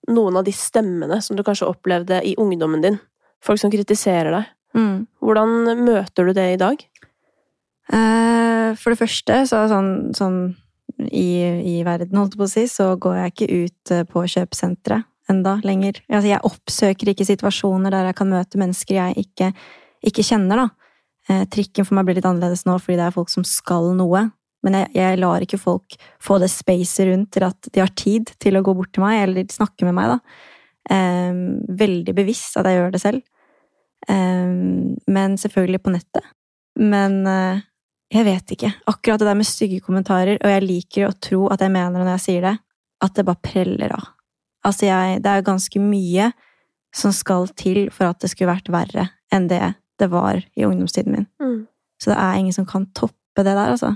noen 0.09 0.39
av 0.39 0.47
de 0.47 0.55
stemmene 0.55 1.19
som 1.25 1.37
du 1.37 1.43
kanskje 1.45 1.69
opplevde 1.69 2.21
i 2.25 2.37
ungdommen 2.41 2.85
din. 2.85 3.01
Folk 3.45 3.61
som 3.61 3.73
kritiserer 3.75 4.33
deg. 4.35 4.55
Mm. 4.79 4.95
Hvordan 5.25 5.83
møter 5.83 6.29
du 6.29 6.37
det 6.37 6.47
i 6.53 6.61
dag? 6.61 6.87
Eh, 7.89 8.71
for 8.79 8.93
det 8.93 9.01
første, 9.01 9.43
så 9.51 9.65
sånn, 9.71 9.93
sånn 10.17 10.41
i, 11.11 11.43
i, 11.75 11.77
verden, 11.87 12.17
holdt 12.19 12.37
jeg 12.37 12.41
på 12.41 12.47
å 12.47 12.53
si, 12.53 12.67
så 12.71 12.93
går 13.01 13.19
jeg 13.23 13.35
ikke 13.35 13.51
ut 13.53 13.95
eh, 13.95 14.07
på 14.09 14.25
kjøpesenteret 14.37 15.09
enda 15.29 15.59
lenger. 15.61 16.01
Altså, 16.09 16.31
jeg 16.31 16.47
oppsøker 16.49 17.13
ikke 17.13 17.27
situasjoner 17.29 17.93
der 17.93 18.09
jeg 18.09 18.17
kan 18.17 18.31
møte 18.33 18.61
mennesker 18.61 18.97
jeg 18.97 19.27
ikke, 19.27 19.51
ikke 20.07 20.25
kjenner, 20.27 20.65
da. 20.65 20.69
Eh, 21.29 21.45
trikken 21.53 21.87
for 21.87 21.99
meg 21.99 22.09
blir 22.09 22.19
litt 22.19 22.29
annerledes 22.29 22.65
nå 22.69 22.79
fordi 22.81 22.99
det 23.01 23.09
er 23.09 23.17
folk 23.17 23.33
som 23.33 23.47
skal 23.47 23.93
noe. 23.99 24.29
Men 24.67 24.75
jeg, 24.75 24.91
jeg 24.99 25.19
lar 25.21 25.45
ikke 25.45 25.61
folk 25.61 25.97
få 26.23 26.41
det 26.43 26.51
spacet 26.51 27.07
rundt 27.11 27.31
til 27.37 27.47
at 27.47 27.69
de 27.73 27.83
har 27.83 27.93
tid 27.99 28.33
til 28.43 28.59
å 28.59 28.65
gå 28.67 28.75
bort 28.75 28.91
til 28.95 29.05
meg 29.05 29.23
eller 29.23 29.53
snakke 29.55 29.87
med 29.87 29.97
meg, 29.99 30.17
da. 30.17 30.47
Eh, 30.97 31.43
veldig 31.83 32.15
bevisst 32.17 32.59
at 32.59 32.69
jeg 32.69 32.81
gjør 32.81 32.95
det 32.95 33.03
selv. 33.05 33.25
Eh, 34.09 34.55
men 35.07 35.39
selvfølgelig 35.41 35.83
på 35.85 35.95
nettet. 35.95 36.31
Men 36.79 37.21
eh, 37.29 37.65
jeg 38.15 38.25
vet 38.25 38.55
ikke. 38.57 38.73
Akkurat 38.89 39.21
det 39.21 39.29
der 39.29 39.37
med 39.37 39.49
stygge 39.49 39.83
kommentarer, 39.85 40.39
og 40.41 40.53
jeg 40.55 40.65
liker 40.65 41.09
å 41.09 41.17
tro 41.21 41.47
at 41.53 41.61
jeg 41.61 41.75
mener 41.75 41.99
det 41.99 42.07
når 42.07 42.15
jeg 42.17 42.25
sier 42.25 42.47
det, 42.49 42.55
at 43.05 43.15
det 43.15 43.27
bare 43.29 43.45
preller 43.45 43.93
av. 43.95 44.07
Altså, 44.67 44.89
jeg, 44.89 45.21
det 45.23 45.31
er 45.33 45.45
ganske 45.47 45.83
mye 45.83 46.31
som 46.95 47.13
skal 47.15 47.51
til 47.59 47.89
for 47.95 48.09
at 48.09 48.23
det 48.23 48.31
skulle 48.33 48.51
vært 48.51 48.71
verre 48.73 49.11
enn 49.35 49.47
det 49.51 49.61
det 49.99 50.11
var 50.13 50.43
i 50.55 50.67
ungdomstiden 50.67 51.15
min. 51.15 51.27
Mm. 51.43 51.67
Så 52.03 52.13
det 52.13 52.19
er 52.23 52.39
ingen 52.39 52.55
som 52.55 52.67
kan 52.67 52.87
toppe 52.95 53.43
det 53.43 53.55
der, 53.55 53.75
altså. 53.75 53.95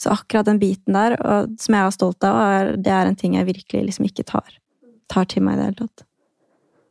Så 0.00 0.12
akkurat 0.14 0.48
den 0.48 0.60
biten 0.60 0.96
der, 0.96 1.16
og, 1.20 1.56
som 1.60 1.76
jeg 1.76 1.84
er 1.84 1.96
stolt 1.96 2.24
av, 2.24 2.38
er, 2.40 2.76
det 2.76 2.92
er 2.92 3.08
en 3.08 3.18
ting 3.20 3.36
jeg 3.36 3.48
virkelig 3.48 3.82
liksom 3.88 4.06
ikke 4.08 4.24
tar, 4.28 4.54
tar 5.12 5.28
til 5.28 5.44
meg 5.44 5.56
i 5.56 5.60
det 5.60 5.66
hele 5.70 5.80
tatt. 5.82 6.06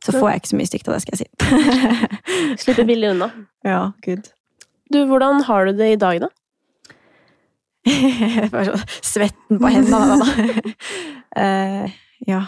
Så 0.06 0.14
får 0.16 0.30
jeg 0.30 0.42
ikke 0.42 0.52
så 0.52 0.60
mye 0.60 0.70
stygt 0.70 0.90
av 0.90 0.96
det, 0.96 1.02
skal 1.04 1.18
jeg 1.18 1.22
si. 1.24 1.30
Slipper 2.64 2.86
billig 2.88 3.10
unna. 3.16 3.32
ja, 3.68 3.82
gud. 4.06 4.30
Du, 4.90 5.04
hvordan 5.06 5.44
har 5.46 5.66
du 5.68 5.74
det 5.78 5.90
i 5.94 6.00
dag, 6.02 6.22
da? 6.24 6.30
Svetten 9.12 9.60
på 9.60 9.74
hendene. 9.74 10.18
Da. 10.22 10.30
uh, 11.38 11.98
ja, 12.32 12.42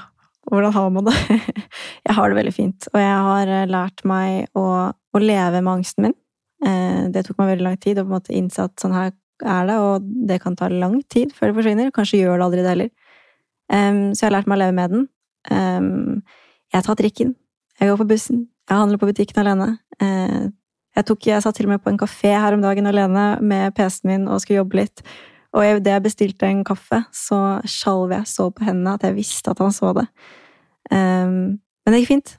hvordan 0.49 0.73
har 0.73 0.89
man 0.93 1.07
det? 1.07 1.15
jeg 2.07 2.17
har 2.17 2.29
det 2.29 2.39
veldig 2.39 2.53
fint, 2.55 2.87
og 2.93 2.99
jeg 3.01 3.17
har 3.27 3.51
eh, 3.51 3.69
lært 3.69 4.03
meg 4.07 4.57
å, 4.57 4.65
å 4.91 5.21
leve 5.21 5.61
med 5.61 5.73
angsten 5.77 6.07
min. 6.07 6.17
Uh, 6.61 7.09
det 7.13 7.25
tok 7.25 7.39
meg 7.41 7.55
veldig 7.55 7.65
lang 7.65 7.77
tid 7.81 7.97
å 7.97 8.05
på 8.05 8.11
en 8.11 8.17
måte 8.19 8.35
innse 8.37 8.67
at 8.67 8.77
sånn 8.81 8.93
her 8.93 9.13
er 9.41 9.69
det, 9.69 9.77
og 9.81 10.09
det 10.29 10.37
kan 10.43 10.57
ta 10.57 10.69
lang 10.69 10.99
tid 11.09 11.33
før 11.33 11.49
det 11.49 11.57
forsvinner. 11.57 11.93
Kanskje 11.95 12.21
gjør 12.21 12.37
det 12.37 12.45
aldri 12.45 12.65
det 12.65 12.73
heller. 12.75 12.91
Så 13.71 14.19
jeg 14.19 14.27
har 14.27 14.33
lært 14.35 14.49
meg 14.51 14.59
å 14.59 14.61
leve 14.61 14.75
med 14.77 14.91
den. 14.93 15.05
Jeg 16.69 16.85
tar 16.85 16.97
trikken. 16.99 17.31
Jeg 17.79 17.89
går 17.89 17.97
på 17.97 18.07
bussen. 18.11 18.43
Jeg 18.69 18.77
handler 18.77 18.99
på 19.01 19.09
butikken 19.09 19.41
alene. 19.41 19.71
Uh, 19.97 20.51
jeg, 20.95 21.07
tok, 21.07 21.25
jeg 21.27 21.43
satt 21.43 21.57
til 21.57 21.67
og 21.67 21.73
med 21.73 21.81
på 21.83 21.91
en 21.91 21.99
kafé 21.99 22.35
her 22.37 22.55
om 22.55 22.61
dagen 22.63 22.87
alene 22.87 23.25
med 23.41 23.73
PC-en 23.75 24.11
min 24.11 24.27
og 24.29 24.43
skulle 24.43 24.61
jobbe 24.61 24.83
litt. 24.83 25.03
Og 25.53 25.65
idet 25.67 25.91
jeg 25.91 26.03
bestilte 26.05 26.47
en 26.47 26.63
kaffe, 26.63 27.01
så 27.11 27.59
skjalv 27.67 28.13
jeg 28.15 28.27
så 28.31 28.49
på 28.55 28.63
hendene 28.63 28.93
at 28.95 29.03
jeg 29.03 29.17
visste 29.17 29.51
at 29.51 29.59
han 29.59 29.73
så 29.75 29.91
det. 29.97 30.05
Um, 30.91 31.59
men 31.85 31.91
det 31.95 31.99
gikk 32.01 32.11
fint. 32.13 32.37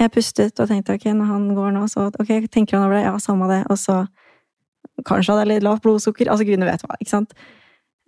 Jeg 0.00 0.10
pustet 0.10 0.60
og 0.60 0.68
tenkte 0.70 0.94
ok, 0.96 1.04
når 1.14 1.28
han 1.28 1.44
går 1.54 1.74
nå, 1.76 1.84
så 1.92 2.08
ok, 2.08 2.30
tenker 2.50 2.78
han 2.78 2.86
over 2.86 2.96
det? 2.96 3.04
Ja, 3.04 3.12
samme 3.22 3.46
det. 3.52 3.60
Og 3.70 3.78
så 3.78 4.00
kanskje 5.06 5.34
hadde 5.34 5.44
jeg 5.44 5.52
litt 5.52 5.66
lavt 5.66 5.84
blodsukker. 5.84 6.30
Altså, 6.32 6.46
gudene 6.48 6.66
vet 6.66 6.82
hva, 6.86 6.96
ikke 7.00 7.12
sant? 7.12 7.36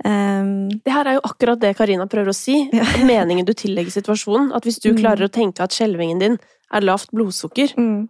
Um, 0.04 0.68
det 0.84 0.92
her 0.92 1.08
er 1.08 1.16
jo 1.16 1.22
akkurat 1.24 1.60
det 1.60 1.74
Karina 1.78 2.04
prøver 2.10 2.32
å 2.32 2.36
si. 2.36 2.58
Ja. 2.74 2.84
Meningen 3.06 3.46
du 3.48 3.52
tillegger 3.56 3.92
situasjonen. 3.94 4.50
At 4.56 4.64
hvis 4.68 4.80
du 4.82 4.90
Mm. 4.92 4.98
klarer 5.00 5.28
å 5.28 5.32
tenke 5.32 5.62
at 5.64 5.72
skjelvingen 5.76 6.18
din 6.20 6.38
er 6.72 6.80
lavt 6.84 7.12
blodsukker, 7.12 7.76
mm, 7.76 8.08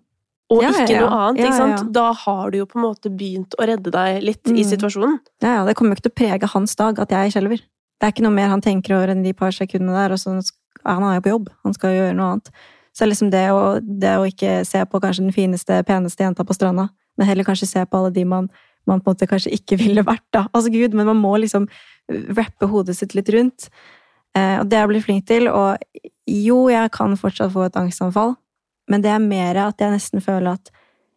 og 0.51 0.63
Ja, 0.63 0.69
ikke 0.71 1.01
noe 1.01 1.11
annet, 1.11 1.41
ikke 1.45 1.57
sant? 1.57 1.93
da 1.93 2.13
har 2.13 2.51
du 2.51 2.59
jo 2.59 2.67
på 2.71 2.79
en 2.79 2.85
måte 2.87 3.11
begynt 3.11 3.55
å 3.59 3.67
redde 3.67 3.91
deg 3.91 4.23
litt 4.23 4.47
i 4.49 4.63
Mm. 4.63 4.69
situasjonen. 4.71 5.19
ja, 5.43 5.57
ja, 5.57 5.65
det 5.67 5.75
kommer 5.77 5.91
jo 5.91 5.97
ikke 6.01 6.07
til 6.11 6.15
å 6.15 6.21
prege 6.23 6.49
hans 6.53 6.75
dag 6.77 6.99
at 7.01 7.09
jeg 7.11 7.33
skjelver. 7.33 7.59
Det 7.99 8.03
er 8.07 8.13
ikke 8.13 8.23
noe 8.29 8.37
mer 8.37 8.49
han 8.49 8.61
tenker 8.61 8.95
over 8.97 9.09
enn 9.11 9.23
de 9.25 9.33
par 9.33 9.51
sekundene 9.51 9.95
der, 9.97 10.13
og 10.13 10.19
så 10.19 10.37
han 10.85 11.03
er 11.03 11.15
jo 11.17 11.21
på 11.25 11.33
jobb. 11.35 11.49
Han 11.65 11.75
skal 11.75 11.91
jo 11.91 12.03
gjøre 12.03 12.15
noe 12.17 12.31
annet. 12.33 12.51
Så 12.95 13.07
liksom 13.09 13.31
det 13.31 13.49
å, 13.51 13.81
det 13.83 14.13
å 14.17 14.25
ikke 14.29 14.65
se 14.65 14.85
på 14.87 15.01
kanskje 15.01 15.25
den 15.25 15.33
fineste, 15.33 15.83
peneste 15.85 16.23
jenta 16.25 16.45
på 16.45 16.55
stranda, 16.55 16.89
men 17.19 17.27
heller 17.27 17.45
kanskje 17.45 17.67
se 17.67 17.85
på 17.85 17.97
alle 17.99 18.13
de 18.13 18.25
man, 18.25 18.49
man 18.87 19.01
på 19.01 19.11
en 19.11 19.17
måte 19.17 19.27
kanskje 19.29 19.51
ikke 19.53 19.77
ville 19.83 20.03
vært, 20.05 20.25
da. 20.33 20.47
Altså 20.55 20.71
gud, 20.71 20.95
men 20.95 21.07
man 21.07 21.17
må 21.21 21.35
liksom 21.41 21.67
rappe 22.37 22.69
hodet 22.71 22.95
sitt 22.97 23.15
litt 23.15 23.29
rundt. 23.35 23.69
Eh, 24.37 24.61
og 24.61 24.69
det 24.69 24.79
har 24.79 24.87
jeg 24.87 24.93
blitt 24.95 25.05
flink 25.09 25.27
til, 25.27 25.49
og 25.49 25.77
jo, 26.29 26.69
jeg 26.69 26.91
kan 26.93 27.17
fortsatt 27.17 27.51
få 27.53 27.67
et 27.67 27.77
angstanfall, 27.81 28.37
men 28.91 29.03
det 29.05 29.13
er 29.13 29.23
mer 29.23 29.59
at 29.67 29.81
jeg 29.83 29.95
nesten 29.95 30.23
føler 30.25 30.57
at 30.57 30.71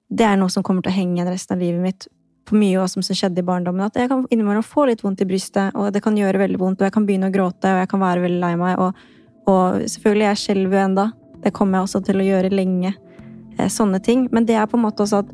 det 0.10 0.26
er 0.26 0.40
noe 0.42 0.50
som 0.50 0.66
kommer 0.66 0.86
til 0.86 0.92
å 0.94 0.98
henge 0.98 1.20
igjen 1.20 1.30
resten 1.30 1.58
av 1.58 1.62
livet 1.62 1.84
mitt 1.84 2.08
på 2.50 2.58
mye 2.58 2.80
av 2.82 2.88
som 2.90 3.04
skjedde 3.06 3.44
i 3.44 3.46
barndommen. 3.46 3.86
At 3.86 4.00
jeg 4.00 4.10
kan 4.10 4.26
innimellom 4.34 4.66
få 4.66 4.88
litt 4.90 5.04
vondt 5.06 5.22
i 5.22 5.28
brystet, 5.30 5.76
og 5.78 5.92
det 5.94 6.02
kan 6.02 6.18
gjøre 6.18 6.42
veldig 6.42 6.60
vondt, 6.62 6.82
og 6.82 6.88
jeg 6.88 6.96
kan 6.96 7.06
begynne 7.06 7.30
å 7.30 7.34
gråte, 7.34 7.70
og 7.70 7.84
jeg 7.84 7.92
kan 7.92 8.02
være 8.02 8.24
veldig 8.26 8.42
lei 8.42 8.56
meg, 8.58 8.82
og, 8.82 9.04
og 9.46 9.84
selvfølgelig, 9.86 10.26
jeg 10.32 10.42
skjelver 10.44 10.80
jo 10.80 10.86
enda. 10.88 11.06
Det 11.44 11.54
kommer 11.56 11.78
jeg 11.78 11.88
også 11.88 12.02
til 12.10 12.24
å 12.24 12.26
gjøre 12.26 12.52
lenge. 12.54 12.96
Eh, 13.60 13.70
sånne 13.70 14.02
ting. 14.04 14.28
Men 14.34 14.48
det 14.50 14.58
er 14.58 14.66
på 14.70 14.80
en 14.80 14.86
måte 14.88 15.06
også 15.06 15.22
at, 15.24 15.34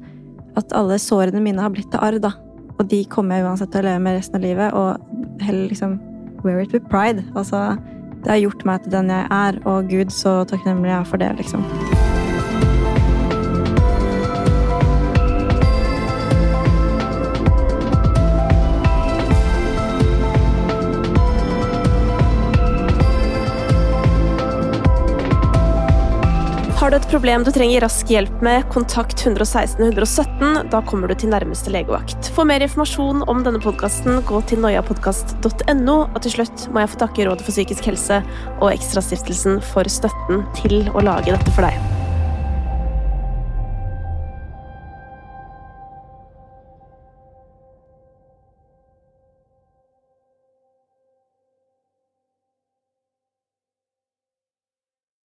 at 0.59 0.75
alle 0.77 0.99
sårene 1.01 1.41
mine 1.43 1.63
har 1.63 1.73
blitt 1.73 1.91
til 1.93 2.03
arr, 2.03 2.19
da. 2.21 2.35
Og 2.75 2.87
de 2.91 3.03
kommer 3.07 3.39
jeg 3.39 3.47
uansett 3.47 3.71
til 3.71 3.85
å 3.85 3.87
leve 3.87 4.03
med 4.03 4.17
resten 4.19 4.39
av 4.39 4.43
livet, 4.43 4.75
og 4.75 5.45
heller 5.45 5.69
liksom 5.71 5.99
wear 6.43 6.59
it 6.59 6.75
with 6.75 6.89
pride. 6.91 7.23
Altså, 7.35 7.77
det 8.25 8.33
har 8.33 8.43
gjort 8.43 8.65
meg 8.67 8.83
til 8.83 8.97
den 8.97 9.13
jeg 9.13 9.29
er, 9.31 9.61
og 9.69 9.87
gud, 9.93 10.11
så 10.13 10.41
takknemlig 10.49 10.91
jeg 10.91 10.99
er 10.99 11.07
for 11.13 11.23
det, 11.23 11.31
liksom. 11.39 12.04
Har 26.85 26.91
du 26.91 26.99
et 26.99 27.07
problem 27.09 27.41
du 27.41 27.47
trenger 27.49 27.81
rask 27.81 28.11
hjelp 28.13 28.43
med, 28.45 28.67
kontakt 28.69 29.23
116 29.23 29.79
117. 29.87 30.67
Da 30.69 30.83
kommer 30.85 31.09
du 31.09 31.15
til 31.17 31.31
nærmeste 31.33 31.73
legevakt. 31.73 32.29
For 32.35 32.45
mer 32.45 32.61
informasjon 32.61 33.25
om 33.25 33.41
denne 33.41 33.57
podkasten, 33.63 34.21
gå 34.29 34.43
til 34.45 34.61
noiapodkast.no. 34.61 35.97
Og 36.05 36.21
til 36.21 36.37
slutt 36.37 36.69
må 36.69 36.85
jeg 36.85 36.93
få 36.93 37.01
takke 37.07 37.25
Rådet 37.25 37.49
for 37.49 37.57
psykisk 37.57 37.89
helse 37.89 38.21
og 38.59 38.69
Ekstrastiftelsen 38.69 39.63
for 39.73 39.89
støtten 39.89 40.45
til 40.61 40.83
å 40.93 41.07
lage 41.09 41.33
dette 41.33 41.57
for 41.57 41.65
deg. 41.65 42.04